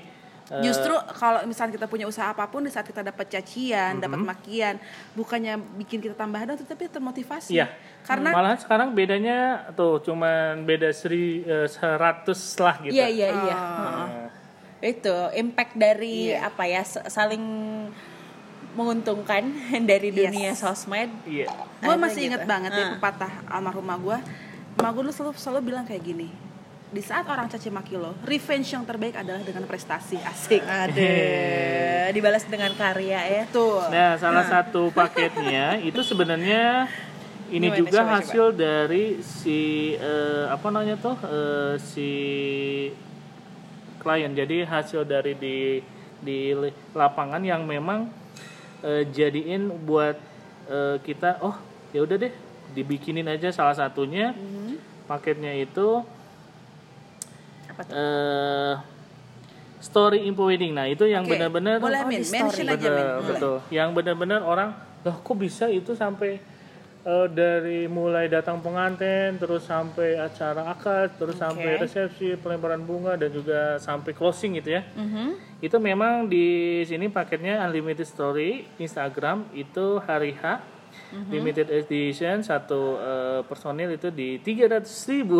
[0.60, 4.32] Justru kalau misalnya kita punya usaha apa pun di saat kita dapat cacian, dapat Mm-hmm.
[4.32, 4.74] makian,
[5.12, 7.54] bukannya bikin kita tambah down, tetapi termotivasi.
[7.54, 7.72] Iya.
[8.02, 9.38] Karena malahan sekarang bedanya
[9.72, 12.26] tuh cuman beda seri eh, 100
[12.58, 12.92] lah gitu.
[12.92, 13.56] Iya iya iya.
[13.56, 14.08] Nah,
[14.78, 16.50] Itu impact dari Iya.
[16.50, 17.44] apa ya saling
[18.72, 19.44] menguntungkan
[19.90, 20.18] dari Yes.
[20.18, 21.10] dunia sosmed.
[21.24, 21.48] Iya.
[21.78, 22.28] gue Ada masih gitu.
[22.28, 22.90] inget banget ya Ah.
[22.94, 24.18] pepatah almarhumah gue.
[24.74, 26.28] Emak gue dulu selalu, selalu bilang kayak gini.
[26.92, 30.60] Di saat orang caci maki lo, revenge yang terbaik adalah dengan prestasi asik.
[30.60, 33.42] Ada dibalas dengan karya ya.
[33.48, 33.88] Tuh.
[33.88, 36.92] Nah, salah satu paketnya itu sebenarnya
[37.48, 37.80] ini Gimana?
[37.80, 42.10] juga Coba, hasil dari si eh, apa namanya tuh eh, si
[44.04, 44.36] klien.
[44.36, 45.80] Jadi hasil dari di
[46.20, 46.52] di
[46.92, 48.12] lapangan yang memang
[48.84, 50.20] eh, jadiin buat
[50.68, 51.56] eh, kita oh
[51.96, 52.32] ya udah deh
[52.76, 54.36] dibikinin aja salah satunya
[55.04, 56.04] paketnya itu
[57.84, 57.92] tuh?
[57.92, 58.74] eh
[59.78, 60.72] story info wedding.
[60.72, 61.34] Nah, itu yang Oke.
[61.34, 62.70] benar-benar Boleh Oh, Min, mention story.
[62.70, 62.94] aja Min.
[62.94, 63.28] betul, Boleh.
[63.28, 63.56] betul.
[63.68, 64.70] Yang benar-benar orang,
[65.02, 66.38] loh kok bisa itu sampai
[67.02, 73.26] eh, dari mulai datang pengantin terus sampai acara akad terus sampai resepsi pelemparan bunga dan
[73.28, 74.86] juga sampai closing gitu ya
[75.58, 76.46] itu memang di
[76.82, 80.62] sini paketnya unlimited story Instagram itu hari H
[81.32, 85.38] limited edition satu eh, personil itu di 300.000 ribu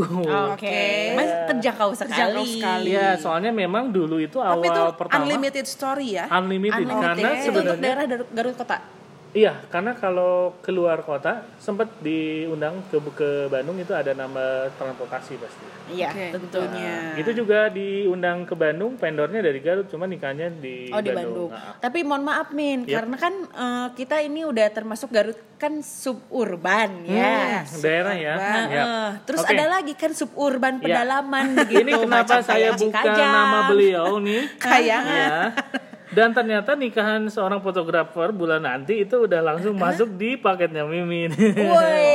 [0.55, 1.13] Oke.
[1.19, 2.11] Mas terjangkau sekali.
[2.15, 2.89] Terjangkau sekali.
[2.95, 6.25] ya soalnya memang dulu itu awal Tapi itu pertama unlimited story ya.
[6.31, 9.02] unlimited, karena Itu untuk sebenarnya daerah Garut Kota.
[9.33, 15.65] Iya, karena kalau keluar kota sempat diundang ke ke Bandung itu ada nama transportasi pasti.
[15.89, 17.17] Iya, Oke, tentunya.
[17.17, 21.49] Itu juga diundang ke Bandung, vendornya dari Garut, cuma nikahnya di Oh di Bandung.
[21.49, 21.51] Bandung.
[21.51, 22.93] Nah, Tapi mohon maaf Min, Yap.
[22.93, 27.65] karena kan eh, kita ini udah termasuk Garut kan suburban ya.
[27.65, 28.35] hmm, daerah ya.
[28.37, 28.85] Nah, Yap.
[28.85, 29.51] eh, terus Oke.
[29.51, 31.01] ada lagi kan suburban Ya.
[31.01, 31.81] pedalaman gitu.
[31.83, 34.43] Ini kenapa macam saya buka nama beliau nih?
[34.61, 35.17] Kayangan.
[35.17, 35.41] Ya.
[36.13, 41.33] Dan ternyata nikahan seorang fotografer bulan nanti itu udah langsung masuk di paketnya Mimin.
[41.33, 42.13] Woi.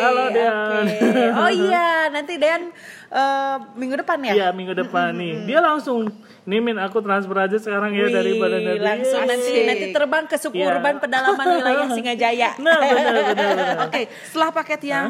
[0.00, 0.86] Halo, Dean.
[0.86, 1.24] Oke.
[1.34, 2.70] Oh iya, nanti Dan
[3.10, 4.32] eh, minggu depan ya?
[4.32, 5.44] Iya minggu depan nih.
[5.44, 6.06] Dia langsung,
[6.46, 9.66] nih Min aku transfer aja sekarang ya Wih, daripada dari langsung nanti Asik.
[9.66, 11.02] nanti terbang ke suburban Iya.
[11.02, 12.50] pedalaman wilayah Singajaya.
[12.64, 13.76] Nah benar benar benar.
[13.84, 15.06] Oke, setelah paket yang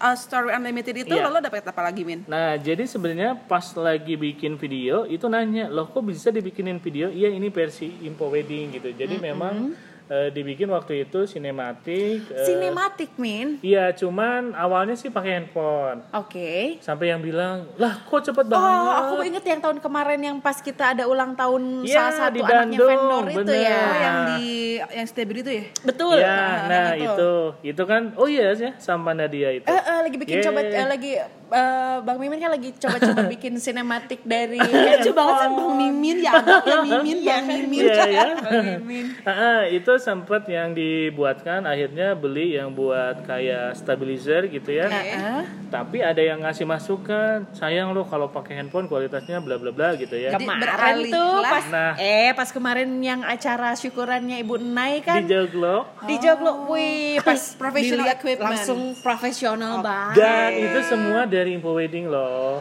[0.00, 1.28] uh, story unlimited itu Iya.
[1.28, 2.24] lalu dapat apa lagi, Min?
[2.26, 7.30] Nah, jadi sebenarnya pas lagi bikin video itu nanya, "Loh, kok bisa dibikinin video?" Iya,
[7.30, 8.90] ini versi info wedding gitu.
[8.90, 9.76] Jadi memang
[10.10, 12.26] eh, dibikin waktu itu sinematik.
[12.28, 13.56] eh, Sinematik, Min.
[13.60, 16.02] Iya, cuman awalnya sih pakai handphone.
[16.12, 16.76] Oke.
[16.80, 20.58] Sampai yang bilang, "Lah, kok cepet banget?" Oh, aku inget yang tahun kemarin yang pas
[20.58, 23.62] kita ada ulang tahun Iya, salah satu di anaknya Bandung, vendor itu bener.
[23.62, 23.78] ya.
[23.80, 24.44] Oh, yang di
[24.90, 25.64] yang stabil itu ya?
[25.84, 26.16] Betul.
[26.18, 27.32] Ya, Ah, nah yang itu.
[27.64, 29.64] itu kan oh iya ya sama Nadia itu.
[29.64, 30.46] Eh, eh, lagi bikin Yeah.
[30.46, 34.56] coba eh, lagi eh, Bang Mimin kan lagi coba-coba bikin sinematik dari
[34.96, 38.24] lucu banget kan Bang Mimin ya ya Mimin Bang Mimin Iya ya.
[38.36, 44.72] Bang Mimin Ah, ah, itu sempat yang dibuatkan akhirnya beli yang buat kayak stabilizer gitu
[44.72, 44.88] ya.
[44.88, 45.44] Heeh.
[45.68, 50.16] Tapi ada yang ngasih masukan, sayang loh kalau pakai handphone kualitasnya bla bla bla gitu
[50.16, 50.32] ya.
[50.32, 51.92] Jadi kemarin tuh pas Nah.
[51.94, 57.38] eh pas kemarin yang acara syukurannya Ibu Nai kan Di joglok di Joglo wih pas
[57.60, 58.46] Professional dilihat equipment.
[58.56, 62.58] langsung profesional banget dan itu semua dari info wedding loh.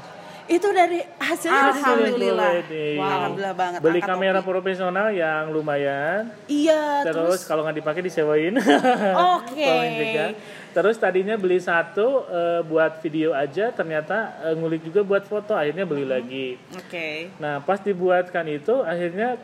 [0.50, 2.52] Itu dari hasilnya Hasil Alhamdulillah.
[2.98, 3.80] Wah, alhamdulillah banget.
[3.86, 4.50] Beli Angkat kamera topi.
[4.50, 6.34] profesional yang lumayan.
[6.50, 8.58] iya Terus, kalau nggak dipakai disewain.
[9.38, 9.70] Oke.
[10.02, 10.26] Juga.
[10.70, 15.54] Terus tadinya beli satu eh, buat video aja, ternyata eh, ngulik juga buat foto.
[15.54, 16.58] Akhirnya beli lagi.
[16.74, 19.38] oke Nah pas dibuatkan itu akhirnya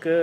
[0.00, 0.18] ke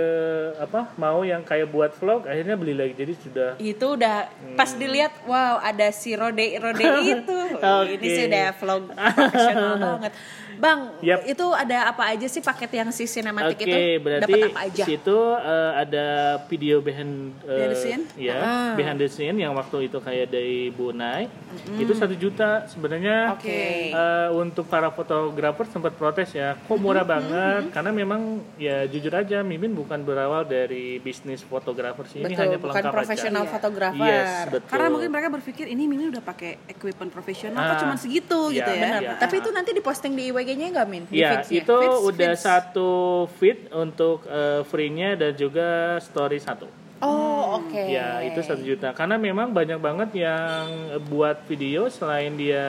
[0.58, 2.94] apa mau yang kayak buat vlog akhirnya beli lagi.
[2.98, 4.26] Jadi sudah itu udah
[4.58, 7.38] pas dilihat wow ada si Rode Rode itu.
[7.62, 8.06] Ini Oke.
[8.10, 10.12] sih udah vlog profesional banget
[10.58, 11.18] bang Yap.
[11.24, 14.82] itu ada apa aja sih paket yang si sinematik Oke, itu berarti dapat apa aja
[14.84, 16.06] situ eh, ada
[16.44, 18.04] video behind eh, Behind the scene?
[18.16, 18.72] ya, Ah.
[18.74, 21.30] behind the scene yang waktu itu kayak dari Bu Nai.
[21.74, 23.32] Itu satu juta sebenarnya.
[23.32, 23.90] Oke.
[23.90, 27.70] eh, untuk para fotografer sempat protes ya, kok murah banget?
[27.70, 28.20] Karena memang
[28.56, 32.20] ya jujur aja, Mimin bukan berawal dari bisnis fotografer sih.
[32.20, 33.50] Ini hanya betul pelengkap bukan profesional Iya.
[33.50, 34.68] fotografer Yes, betul.
[34.68, 37.80] Karena mungkin mereka berpikir ini Mimin udah pakai equipment profesional kok Ah.
[37.80, 38.80] cuma segitu Iya, gitu ya.
[38.80, 39.00] benar.
[39.00, 39.16] Benar.
[39.18, 42.90] tapi itu nanti diposting di IWG-nya nggak min di Ya, itu udah satu
[43.36, 45.68] feed untuk eh, free-nya dan juga
[46.00, 46.64] story satu.
[46.98, 50.66] oh oke Ya itu satu juta karena memang banyak banget yang
[51.06, 52.64] buat video selain dia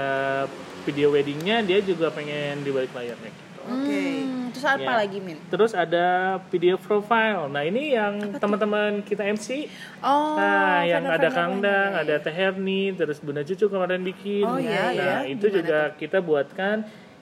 [0.84, 3.32] video weddingnya dia juga pengen di balik layarnya.
[3.32, 3.47] gitu.
[3.65, 4.01] Oke.
[4.19, 4.95] Hmm, terus apa Ya.
[4.97, 6.05] lagi min Terus ada
[6.47, 7.47] video profile.
[7.47, 9.65] Nah ini yang teman-teman kita MC.
[9.99, 12.01] oh nah yang ada vendor-vendor Kang Dang, lainnya.
[12.03, 14.43] ada Teh Herni, terus Bunda Cucu kemarin bikin.
[14.43, 15.15] Oh, iya, nah iya.
[15.27, 16.77] itu Gimana juga kita buatkan.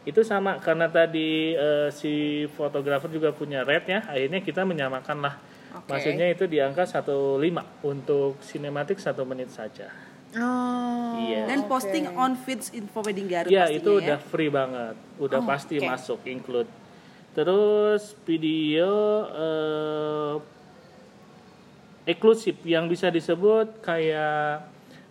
[0.08, 2.14] Itu sama karena tadi eh, si
[2.50, 4.00] fotografer juga punya rate ya.
[4.08, 5.36] Akhirnya kita menyamakan lah.
[5.76, 5.92] Oke.
[5.92, 7.44] Maksudnya itu di angka 15
[7.84, 9.92] untuk sinematik satu menit saja.
[10.34, 11.44] oh Iya.
[11.46, 14.16] Dan posting on feeds info wedding Garut Ya itu ya.
[14.16, 15.86] udah free banget, udah Oh, pasti oke.
[15.86, 16.72] masuk include.
[17.34, 18.92] Terus video
[19.30, 20.34] eh,
[22.08, 24.64] eksklusif yang bisa disebut kayak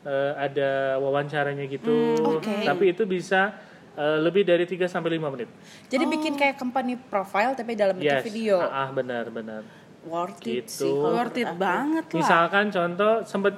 [0.02, 2.54] eh, ada wawancaranya gitu, Hmm, oke.
[2.64, 3.52] tapi itu bisa
[3.96, 5.48] eh, lebih dari 3 sampai 5 menit.
[5.86, 9.62] jadi bikin kayak company profile tapi dalam bentuk Yes, video ah ah, benar benar.
[10.04, 10.86] worth it Gitu.
[10.86, 12.16] sih Worth it banget lah.
[12.16, 13.54] Misalkan contoh sempet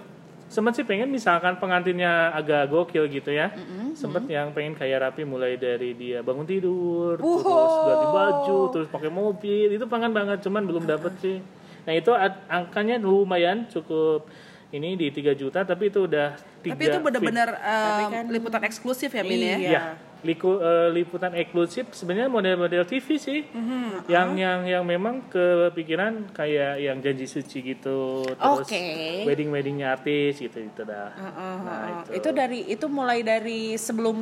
[0.48, 3.52] sempet sih pengen misalkan pengantinnya agak gokil gitu ya
[3.92, 7.44] sempet yang pengen kayak rapi mulai dari dia bangun tidur terus
[7.84, 11.36] ganti baju terus pakai mobil itu pengen banget cuman belum dapet sih
[11.84, 12.08] nah itu
[12.48, 14.24] angkanya lumayan cukup
[14.68, 19.08] ini di 3 juta tapi itu udah tiga Tapi itu benar-benar um, kan- liputan eksklusif
[19.10, 19.52] ya Min ya.
[19.54, 19.68] Iya.
[19.68, 19.82] ya
[20.20, 26.80] liku, eh, liputan eksklusif sebenarnya model-model TV sih Mhm, yang yang yang memang kepikiran kayak
[26.80, 28.82] yang janji suci gitu terus Oke.
[29.24, 31.94] wedding weddingnya artis gitu gitu dah Heeh, nah heeh.
[31.94, 34.18] itu, itu dari itu mulai dari sebelum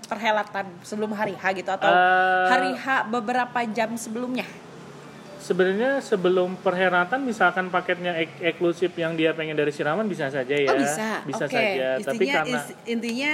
[0.00, 4.46] perhelatan sebelum hari H gitu atau Eh, hari H beberapa jam sebelumnya
[5.38, 10.70] sebenarnya sebelum perhelatan misalkan paketnya ek- eksklusif yang dia pengen dari siraman bisa saja ya
[10.70, 11.08] Oh, bisa.
[11.24, 11.52] bisa Oke.
[11.52, 13.32] saja tapi Intinya, karena is- intinya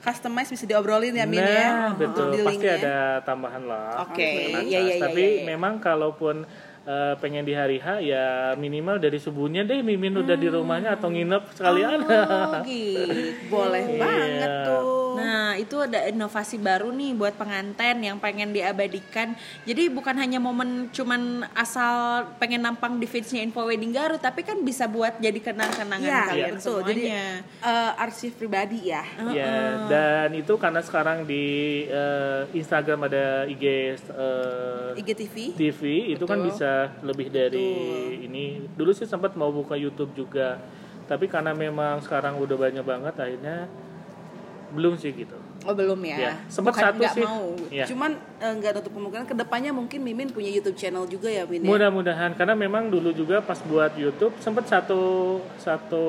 [0.00, 1.70] customize bisa diobrolin ya Min nah, ya.
[1.94, 4.08] betul pasti ada tambahan lah.
[4.08, 5.46] Oke, untuk iya, iya, iya, tapi iya, iya.
[5.46, 6.48] memang kalaupun
[6.82, 11.08] eh, pengen di hari H ya minimal dari subuhnya deh mimin udah di rumahnya atau
[11.08, 13.98] nginep sekalian oh gitu Boleh Iya.
[13.98, 15.10] banget tuh.
[15.10, 19.34] Nah, itu ada inovasi baru nih buat pengantin yang pengen diabadikan.
[19.64, 24.62] Jadi bukan hanya momen cuman asal pengen nampang di feedsnya Info Wedding Garut, tapi kan
[24.62, 26.78] bisa buat jadi kenang-kenangan Iya, kalian betul.
[26.86, 29.02] Jadi eh, arsip pribadi ya.
[29.30, 29.54] Ya,
[29.90, 31.44] dan itu karena sekarang di
[31.86, 33.64] eh, Instagram ada IG
[33.98, 35.36] eh, IGTV.
[35.58, 35.80] TV
[36.14, 36.69] itu kan bisa
[37.04, 37.68] lebih dari
[38.26, 38.66] ini.
[38.74, 40.58] Dulu sih sempat mau buka YouTube juga,
[41.10, 43.66] tapi karena memang sekarang udah banyak banget akhirnya
[44.70, 45.34] belum sih gitu.
[45.66, 46.16] Oh, belum ya.
[46.16, 47.20] Ya, sempat Bukan satu sih.
[47.26, 47.52] mau.
[47.68, 47.84] Ya.
[47.84, 51.60] Cuman eh, nggak nutup kemungkinan ke depannya mungkin Mimin punya YouTube channel juga ya Min.
[51.60, 51.68] ya?
[51.68, 56.04] Mudah-mudahan karena memang dulu juga pas buat YouTube sempat satu satu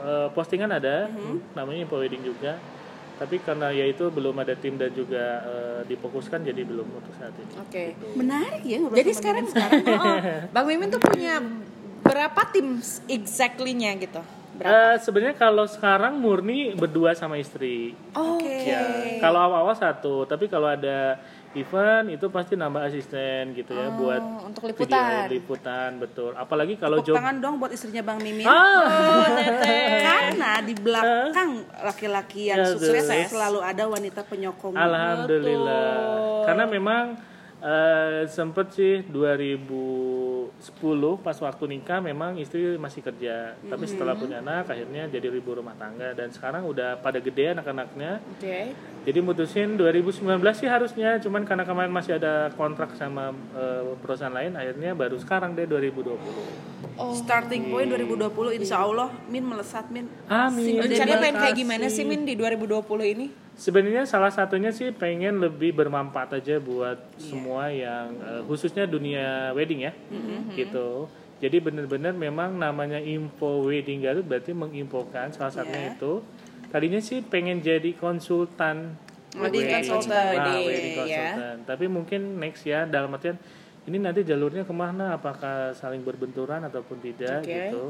[0.00, 1.10] eh, postingan ada
[1.52, 2.56] namanya Info Wedding juga.
[3.14, 7.34] Tapi karena ya itu belum ada tim dan juga eh, difokuskan jadi belum untuk saat
[7.38, 7.52] ini.
[7.62, 7.84] Oke.
[8.18, 9.54] Menarik ya Jadi sekarang Mimin.
[9.54, 10.16] sekarang oh,
[10.50, 11.38] Bang Mimin tuh punya
[12.02, 14.20] berapa tim exactly-nya gitu?
[14.54, 14.70] Berapa?
[14.70, 17.98] Eh, sebenarnya kalau sekarang murni berdua sama istri.
[18.14, 18.70] Oke.
[18.70, 18.82] Ya,
[19.18, 21.18] kalau awal-awal satu, tapi kalau ada
[21.56, 25.24] event itu pasti nambah asisten gitu ya buat Oh, untuk video liputan.
[25.28, 26.30] liputan betul.
[26.32, 28.44] Apalagi kalau Tepuk job tangan dong buat istrinya Bang Mimin.
[28.44, 28.84] Ah,
[30.06, 31.50] Karena di belakang
[31.80, 33.30] laki-laki yang Ya, sukses terus.
[33.30, 34.74] selalu ada wanita penyokong.
[34.74, 36.44] alhamdulillah.
[36.44, 37.04] Karena memang
[37.58, 38.94] eh, sempet sih
[40.72, 45.52] 2010 pas waktu nikah memang istri masih kerja, tapi setelah punya anak akhirnya jadi ibu
[45.52, 48.24] rumah tangga dan sekarang udah pada gede anak-anaknya.
[48.38, 48.72] Oke.
[49.04, 50.24] Jadi mutusin 2019
[50.56, 55.52] sih harusnya, cuman karena kemarin masih ada kontrak sama eh, perusahaan lain, akhirnya baru sekarang
[55.52, 56.16] deh 2020.
[56.94, 60.08] Starting point 2020 insya Allah Min melesat Min.
[60.30, 60.80] Amin.
[60.80, 62.80] Rencana pengen kayak gimana sih Min di 2020
[63.12, 63.43] ini?
[63.54, 69.86] Sebenarnya salah satunya sih pengen lebih bermanfaat aja buat semua yang eh, khususnya dunia wedding
[69.86, 69.92] ya,
[70.52, 71.06] gitu.
[71.38, 75.94] Jadi benar-benar memang namanya info wedding Garut berarti menginfokan salah satunya Iya.
[75.94, 76.12] itu.
[76.68, 78.98] Tadinya sih pengen jadi konsultan
[79.34, 80.30] Wedding consultant.
[80.30, 80.98] Nah, Wedding, wedding ya.
[81.02, 81.58] consultant.
[81.66, 83.34] Tapi mungkin next ya dalam artian
[83.84, 85.20] ini nanti jalurnya ke mana?
[85.20, 87.52] Apakah saling berbenturan ataupun tidak Oke.
[87.52, 87.84] gitu?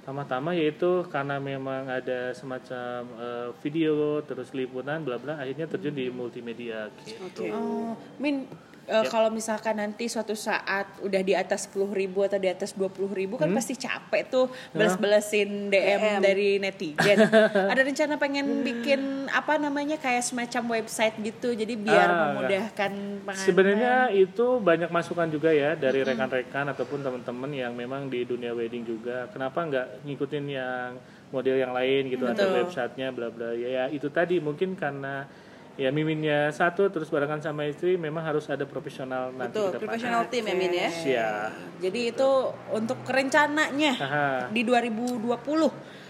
[0.00, 6.12] Pertama-tama yaitu karena memang ada semacam eh, video terus liputan bla bla akhirnya terjun di
[6.12, 7.48] multimedia gitu.
[7.48, 8.44] Oh, Min
[8.86, 13.12] eh, kalau misalkan nanti suatu saat udah di atas 10.000 ribu atau di atas 20.000
[13.14, 17.18] ribu kan pasti capek tuh balas-balasin DM, dari netizen.
[17.72, 22.92] Ada rencana pengen bikin apa namanya kayak semacam website gitu, jadi biar Ah, memudahkan
[23.24, 23.46] pengantin.
[23.46, 28.84] Sebenarnya itu banyak masukan juga ya dari rekan-rekan ataupun teman-teman yang memang di dunia wedding
[28.84, 29.30] juga.
[29.30, 30.98] Kenapa nggak ngikutin yang
[31.32, 33.56] model yang lain gitu atau websitenya bla bla.
[33.56, 35.24] Ya, ya itu tadi mungkin karena
[35.72, 40.44] ya miminnya satu terus barengan sama istri memang harus ada profesional nanti Betul, professional team
[40.44, 40.88] ya Min ya.
[40.92, 41.50] Siap.
[41.80, 42.30] Jadi itu
[42.70, 44.28] untuk rencananya Aha.
[44.52, 45.32] di 2020.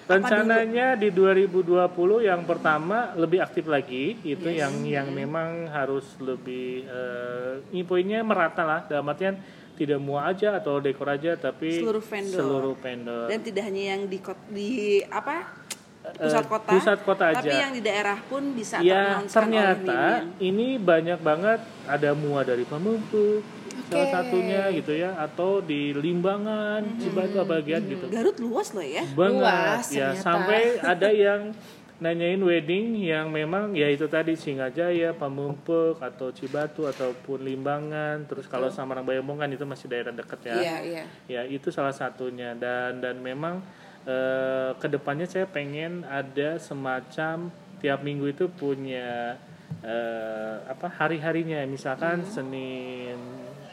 [0.03, 7.63] Rencananya di 2020 yang pertama lebih aktif lagi itu yang yang memang harus lebih eh,
[7.71, 9.39] infonya merata lah dalam artian
[9.73, 12.39] tidak mua aja atau dekor aja tapi Seluruh vendor.
[12.39, 13.27] seluruh vendor.
[13.31, 14.19] Dan tidak hanya yang di
[14.51, 14.71] di
[15.07, 15.62] apa?
[16.15, 16.71] Pusat Eh, kota.
[16.71, 17.41] pusat kota aja.
[17.41, 20.03] Tapi yang di daerah pun bisa Ya ternyata
[20.39, 23.43] ini banyak banget ada mua dari Pamengpeuk
[23.85, 28.09] salah satunya gitu ya atau di Limbangan, Cibatu bagian gitu.
[28.09, 29.05] Garut luas loh ya.
[29.11, 30.23] banget Luas ya ternyata.
[30.23, 30.61] sampai
[30.93, 31.53] ada yang
[31.99, 38.67] nanyain wedding yang memang ya itu tadi Singajaya, Pamengpeuk atau Cibatu ataupun Limbangan terus kalau
[38.69, 41.05] Samarang Bayamongan itu masih daerah dekat ya Iya, iya.
[41.29, 43.61] ya itu salah satunya dan dan memang
[44.07, 47.51] eh, ke depannya saya pengen ada semacam
[47.83, 49.37] tiap minggu itu punya
[49.83, 53.19] eh, apa hari harinya misalkan Senin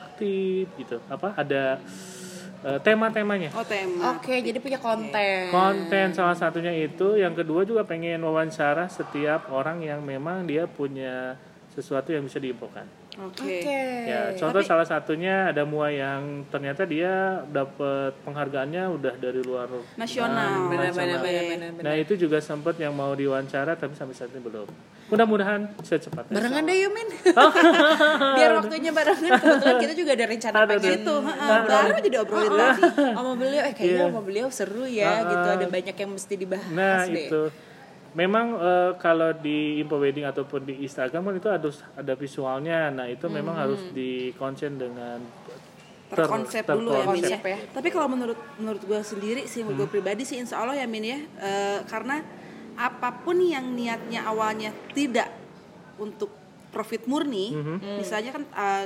[0.02, 1.00] aktif gitu.
[1.08, 1.80] Apa ada
[2.66, 3.56] eh, tema-temanya.
[3.56, 4.20] Oh tema.
[4.20, 5.48] Oke, jadi punya konten.
[5.54, 7.16] konten salah satunya itu.
[7.16, 11.40] Yang kedua juga pengen wawancara setiap orang yang memang dia punya
[11.72, 13.44] sesuatu yang bisa diinfokan Oke.
[13.44, 13.82] Oke.
[14.08, 19.68] Ya, contoh salah satunya ada Mua yang ternyata dia dapat penghargaannya udah dari luar
[20.00, 20.32] Nasional.
[20.32, 21.20] nah, Benar, benar, nasional.
[21.20, 21.84] benar, benar, benar.
[21.84, 24.68] Nah itu juga sempat yang mau diwawancara tapi sampai saat ini belum.
[25.10, 26.32] Mudah-mudahan secepatnya.
[26.32, 27.10] Barengan deh yuk Min
[28.38, 32.52] Biar waktunya barengan Kebetulan kita juga ada rencana Ada, pengen Itu, heeh, baru aja diobrolin
[32.54, 32.82] tadi.
[33.18, 35.48] Sama beliau Eh kayaknya sama beliau seru ya gitu.
[35.60, 37.42] Ada banyak yang mesti dibahas Nah deh itu.
[38.12, 42.89] Memang eh, kalau di info wedding ataupun di Instagram kan itu ada ada visualnya.
[42.89, 43.64] Nah itu memang Hmm.
[43.64, 45.22] harus di konsen dengan
[46.10, 47.38] ter- terkonsep dulu ya Min ya.
[47.38, 47.57] Terkonsep ya.
[47.70, 51.05] Tapi kalau menurut menurut gue sendiri sih, menurut gue pribadi sih Insya Allah ya Min
[51.05, 52.22] ya, Eh, karena
[52.74, 55.30] apa pun yang niatnya awalnya tidak
[55.97, 56.32] untuk
[56.70, 57.53] profit murni,
[57.97, 58.43] misalnya kan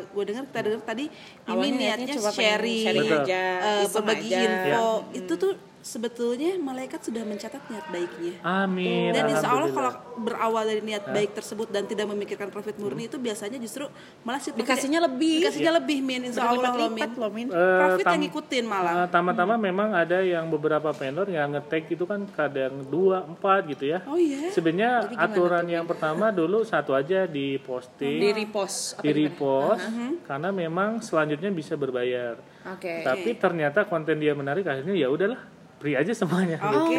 [0.10, 1.06] gue dengar kita dengar tadi
[1.46, 3.24] Mimin niatnya niatnya sharing, sharing Betul.
[3.24, 4.40] aja eh, iseng berbagi aja.
[4.42, 5.52] info, itu tuh
[5.84, 8.40] sebetulnya malaikat sudah mencatat niat baiknya.
[8.42, 9.12] Amin.
[9.12, 13.20] Dan insya Allah kalau berawal dari niat baik tersebut dan tidak memikirkan profit murni itu
[13.20, 13.92] biasanya justru
[14.24, 15.44] malah si profit- Dikasihnya lebih.
[15.44, 17.04] dikasihnya lebih min insya Allah loh min.
[17.04, 18.94] Berlipat-lipat loh Min Eh, Profit yang ngikutin malah.
[18.96, 23.84] eh, Tama-tama memang ada yang beberapa vendor yang nge-tag itu kan kadang dua empat gitu
[23.86, 24.00] ya.
[24.08, 24.48] Oh iya.
[24.50, 29.84] Sebenarnya aturan yang pertama dulu satu aja di posting, Di repost apa di repost,
[30.24, 32.40] karena memang selanjutnya bisa berbayar.
[32.64, 35.52] Oke Tapi ternyata konten dia menarik akhirnya ya udahlah
[35.84, 36.56] free aja semuanya.
[36.64, 36.96] Oke.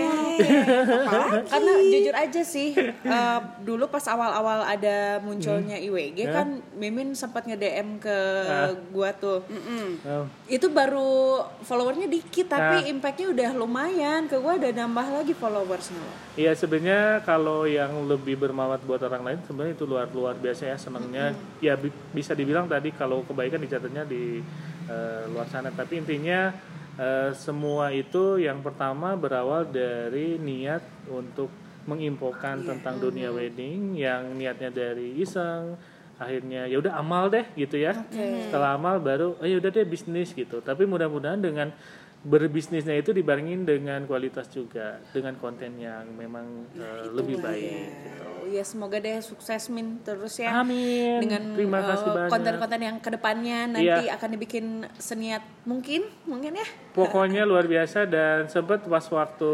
[1.49, 7.97] Karena jujur aja sih eh, Dulu pas awal-awal ada munculnya IWG kan Mimin sempat nge-DM
[7.97, 8.16] ke
[8.93, 9.41] gua tuh.
[10.05, 14.28] Oh, itu baru followernya dikit tapi impactnya udah lumayan.
[14.28, 16.16] Ke gua ada nambah lagi followersnya loh.
[16.37, 20.76] Iya sebenarnya kalau yang lebih bermanfaat buat orang lain sebenarnya itu luar luar biasa ya
[20.76, 21.32] senangnya.
[21.64, 24.45] Ya bi- bisa dibilang tadi kalau kebaikan dicatatnya di
[24.93, 25.72] eh, luar sana.
[25.72, 26.53] Tapi intinya
[26.99, 31.51] eh, semua itu yang pertama berawal dari niat untuk
[31.84, 35.76] menginfokan tentang dunia wedding yang niatnya dari iseng
[36.14, 37.92] akhirnya ya udah amal deh gitu ya.
[38.47, 40.62] Setelah amal baru oh ya udah deh bisnis gitu.
[40.62, 41.74] Tapi mudah-mudahan dengan
[42.24, 48.24] berbisnisnya itu dibarengin dengan kualitas juga dengan konten yang memang eh, lebih baik gitu.
[48.40, 50.56] Oh ya semoga deh sukses Min terus ya.
[50.56, 51.20] Amin.
[51.20, 52.30] Dengan Terima eh, kasih banyak.
[52.32, 54.16] konten-konten yang ke depannya nanti Iya.
[54.16, 54.66] akan dibikin
[54.96, 56.66] seniat mungkin mungkin ya.
[56.92, 59.52] Pokoknya luar biasa dan sempat pas waktu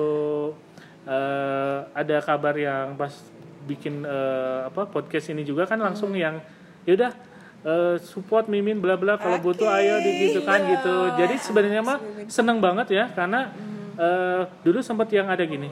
[1.06, 3.12] eh, ada kabar yang pas
[3.66, 6.38] bikin eh, apa podcast ini juga kan langsung yang
[6.86, 7.12] yaudah
[7.62, 10.40] eh, support mimin bla bla kalau butuh ayo di gitu.
[10.44, 10.94] Kan gitu.
[11.16, 13.52] Jadi sebenarnya mah seneng banget ya karena
[13.96, 15.68] eh, dulu sempat yang ada gini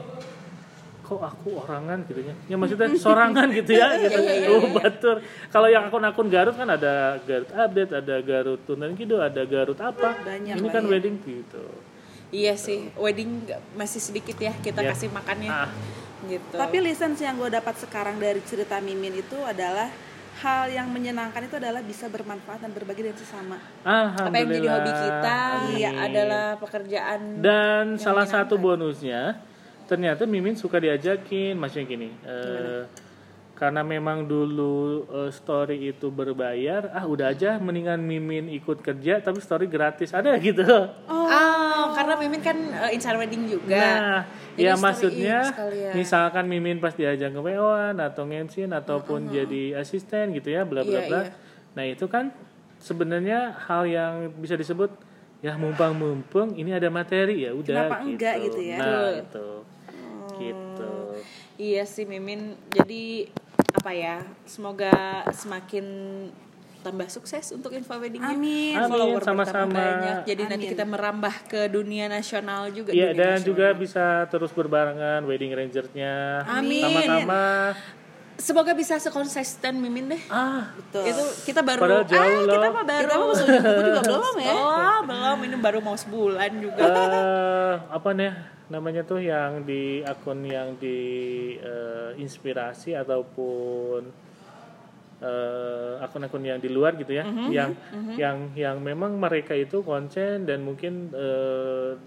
[1.09, 2.05] kok aku orangan?
[2.05, 2.33] gitu ya.
[2.45, 4.21] Ya maksudnya sorangan gitu ya gitu.
[4.53, 5.25] oh batur.
[5.49, 10.13] Kalau yang akun-akun Garut kan ada Garut update ada Garut Tunan gitu ada Garut apa.
[10.21, 10.93] Banyak, ini kan banyak.
[10.93, 11.65] wedding gitu.
[12.29, 13.41] Iya sih wedding
[13.73, 14.93] masih sedikit ya kita Iya.
[14.93, 15.49] kasih makannya.
[15.49, 15.69] Ah.
[16.29, 16.53] gitu.
[16.53, 19.89] Tapi license yang gue dapat sekarang dari cerita Mimin itu adalah
[20.39, 23.57] hal yang menyenangkan itu adalah bisa bermanfaat dan berbagi dengan sesama.
[23.83, 25.95] Apa yang jadi hobi kita Amin.
[25.99, 29.35] adalah pekerjaan dan salah satu bonusnya
[29.89, 32.85] ternyata Mimin suka diajakin maksudnya gini eh,
[33.59, 39.37] karena memang dulu eh, story itu berbayar ah udah aja mendingan Mimin ikut kerja tapi
[39.37, 40.63] story gratis ada gitu
[41.05, 43.71] Oh, karena Mimin kan uh, insider wedding juga.
[43.71, 44.19] Nah,
[44.51, 45.93] Jadi ya maksudnya sekalian.
[45.93, 50.99] misalkan Mimin pas diajak ke WO-an atau ngemsin ataupun jadi asisten gitu ya bla bla
[50.99, 51.21] Iya, bla.
[51.21, 51.31] iya.
[51.77, 52.33] Nah, itu kan
[52.77, 54.89] sebenarnya hal yang bisa disebut
[55.39, 58.77] ya mumpang-mumpung ini ada materi ya udah Kenapa enggak gitu ya?
[58.77, 59.47] Nah, itu.
[60.35, 60.91] Gitu.
[61.55, 62.57] Iya sih Mimin.
[62.69, 63.29] Jadi
[63.89, 64.21] apa ya?
[64.45, 64.93] Semoga
[65.33, 65.85] semakin
[66.85, 68.37] tambah sukses untuk info weddingnya.
[68.37, 68.77] Amin.
[68.77, 69.73] Amin, Follower sama-sama.
[69.73, 70.29] banyak.
[70.29, 70.73] Jadi nanti Amin.
[70.77, 72.93] kita merambah ke dunia nasional juga.
[72.93, 73.49] Iya dunia dan nasional.
[73.49, 76.85] juga bisa terus berbarengan wedding ranger-nya Amin.
[76.85, 77.41] sama-sama.
[78.37, 80.21] Semoga bisa sekonsisten Mimin deh.
[80.29, 81.09] Ah, Betul.
[81.09, 82.71] Itu kita baru Padahal jauh ah, kita loh.
[82.77, 83.03] mah baru.
[83.09, 84.53] Kita mah masuk juga belum ya.
[84.53, 85.37] Oh, belum.
[85.49, 86.85] Ini baru mau sebulan juga.
[86.85, 90.97] eh apa nih namanya tuh yang di akun yang di
[91.57, 94.05] eh, inspirasi ataupun
[95.19, 97.73] eh, akun-akun yang di luar gitu ya yang
[98.15, 101.97] yang yang memang mereka itu konsen dan mungkin eh,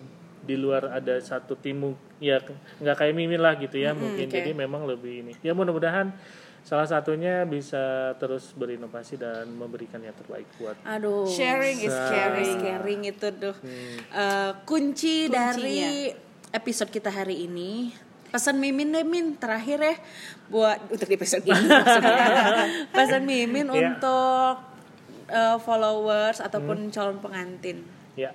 [0.43, 2.43] di luar ada satu tim ya
[2.83, 4.35] nggak kayak mimin lah gitu ya mungkin oke.
[4.35, 6.11] jadi memang lebih ini ya mudah-mudahan
[6.63, 11.27] salah satunya bisa terus berinovasi dan memberikan yang terbaik buat Aduh.
[11.27, 12.55] Sharing is caring.
[12.55, 13.99] Sharing itu tuh Hmm.
[14.15, 15.59] eh, kunci Kuncinya.
[15.59, 16.11] dari
[16.53, 17.93] episode kita hari ini.
[18.33, 19.97] Pesan Mimin deh Min terakhir ya
[20.49, 21.69] buat untuk di episode ini.
[22.97, 23.93] Pesan Mimin Iya.
[23.93, 24.55] untuk
[25.29, 27.85] eh, followers ataupun calon pengantin.
[28.17, 28.33] Ya.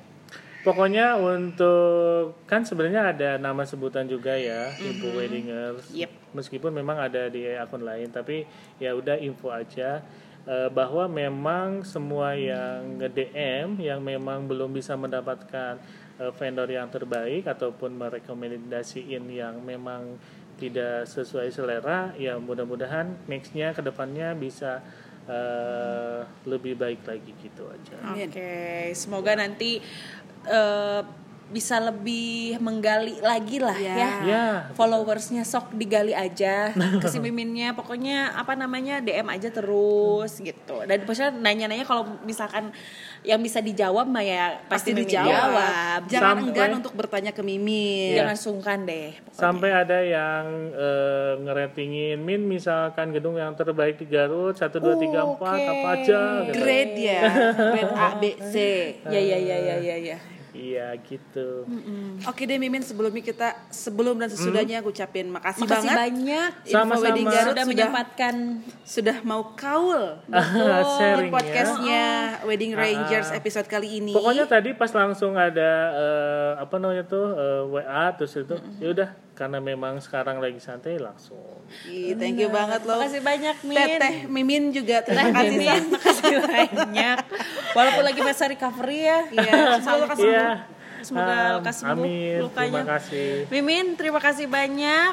[0.61, 5.89] Pokoknya untuk kan sebenarnya ada nama sebutan juga ya, info weddingers.
[5.95, 6.11] Yep.
[6.35, 8.43] Meskipun memang ada di akun lain, tapi
[8.77, 10.01] ya udah info aja.
[10.47, 15.75] eh, bahwa memang semua yang nge-DM yang memang belum bisa mendapatkan
[16.17, 20.17] eh, vendor yang terbaik ataupun merekomendasiin yang memang
[20.57, 24.81] tidak sesuai selera ya mudah-mudahan nextnya ke depannya bisa
[25.29, 28.17] eh, lebih baik lagi gitu aja.
[28.17, 29.77] Oke, semoga nanti
[30.45, 31.01] eh,
[31.47, 33.95] bisa lebih menggali lagi lah Ya.
[33.95, 34.11] ya.
[34.27, 34.45] ya
[34.75, 41.07] Followersnya sok digali aja ke si miminnya pokoknya apa namanya DM aja terus gitu dan
[41.07, 42.75] maksudnya nanya-nanya kalau misalkan
[43.21, 45.27] yang bisa dijawab mah ya pasti, pasti dijawab.
[45.27, 45.99] jawab.
[46.07, 48.13] Jangan Sampai- enggan untuk bertanya ke Mimin.
[48.13, 49.37] jangan sungkan deh pokoknya.
[49.37, 55.23] sampai ada yang eh, ngeratingin min misalkan gedung yang terbaik di Garut satu dua tiga
[55.23, 55.67] empat Oke.
[55.67, 56.55] apa aja gitu.
[56.57, 57.21] Grade ya,
[57.73, 58.55] grade A, B, C.
[59.05, 60.17] ya ya ya ya ya ya
[60.57, 61.63] iya gitu.
[62.25, 65.97] Oke deh Mimin sebelumnya kita sebelum dan sesudahnya aku ucapin makasih, makasih banget.
[66.01, 66.51] banyak.
[66.65, 67.03] Info Sama-sama.
[67.05, 68.35] Wedding Garut sudah sudah menyempatkan.
[68.81, 70.03] sudah mau kaul.
[70.97, 71.35] Sharing di ya.
[71.37, 72.05] podcastnya
[72.49, 74.17] Wedding Rangers episode kali ini.
[74.17, 79.09] Pokoknya tadi pas langsung ada eh, apa namanya tuh eh, WA terus itu ya udah
[79.37, 81.37] karena memang sekarang lagi santai langsung.
[81.85, 82.97] Ih, thank you banget loh.
[82.97, 87.17] makasih banyak Min Teteh Mimin juga terima kasih Mimin, makasih banyak.
[87.77, 89.19] Walaupun lagi masa recovery ya.
[89.29, 90.25] Iya, semoga sembuh.
[90.25, 90.49] Iya.
[90.97, 92.37] Semoga Um, lekas sembuh Amin.
[92.41, 92.81] lukanya.
[92.81, 93.29] Terima kasih.
[93.53, 95.11] Mimin, terima kasih banyak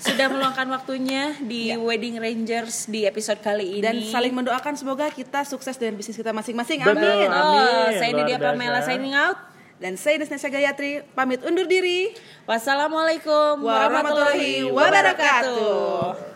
[0.00, 3.84] sudah meluangkan waktunya di Wedding Rangers di episode kali ini.
[3.84, 6.80] Dan saling mendoakan semoga kita sukses dengan bisnis kita masing-masing.
[6.80, 6.96] Betul.
[6.96, 7.28] Amin.
[7.28, 8.00] Oh, Amin.
[8.00, 9.55] saya ini Luar dia Pamela signing out.
[9.76, 12.16] Dan saya Desnesya Gayatri pamit undur diri.
[12.48, 16.35] Wassalamualaikum warahmatullahi wabarakatuh.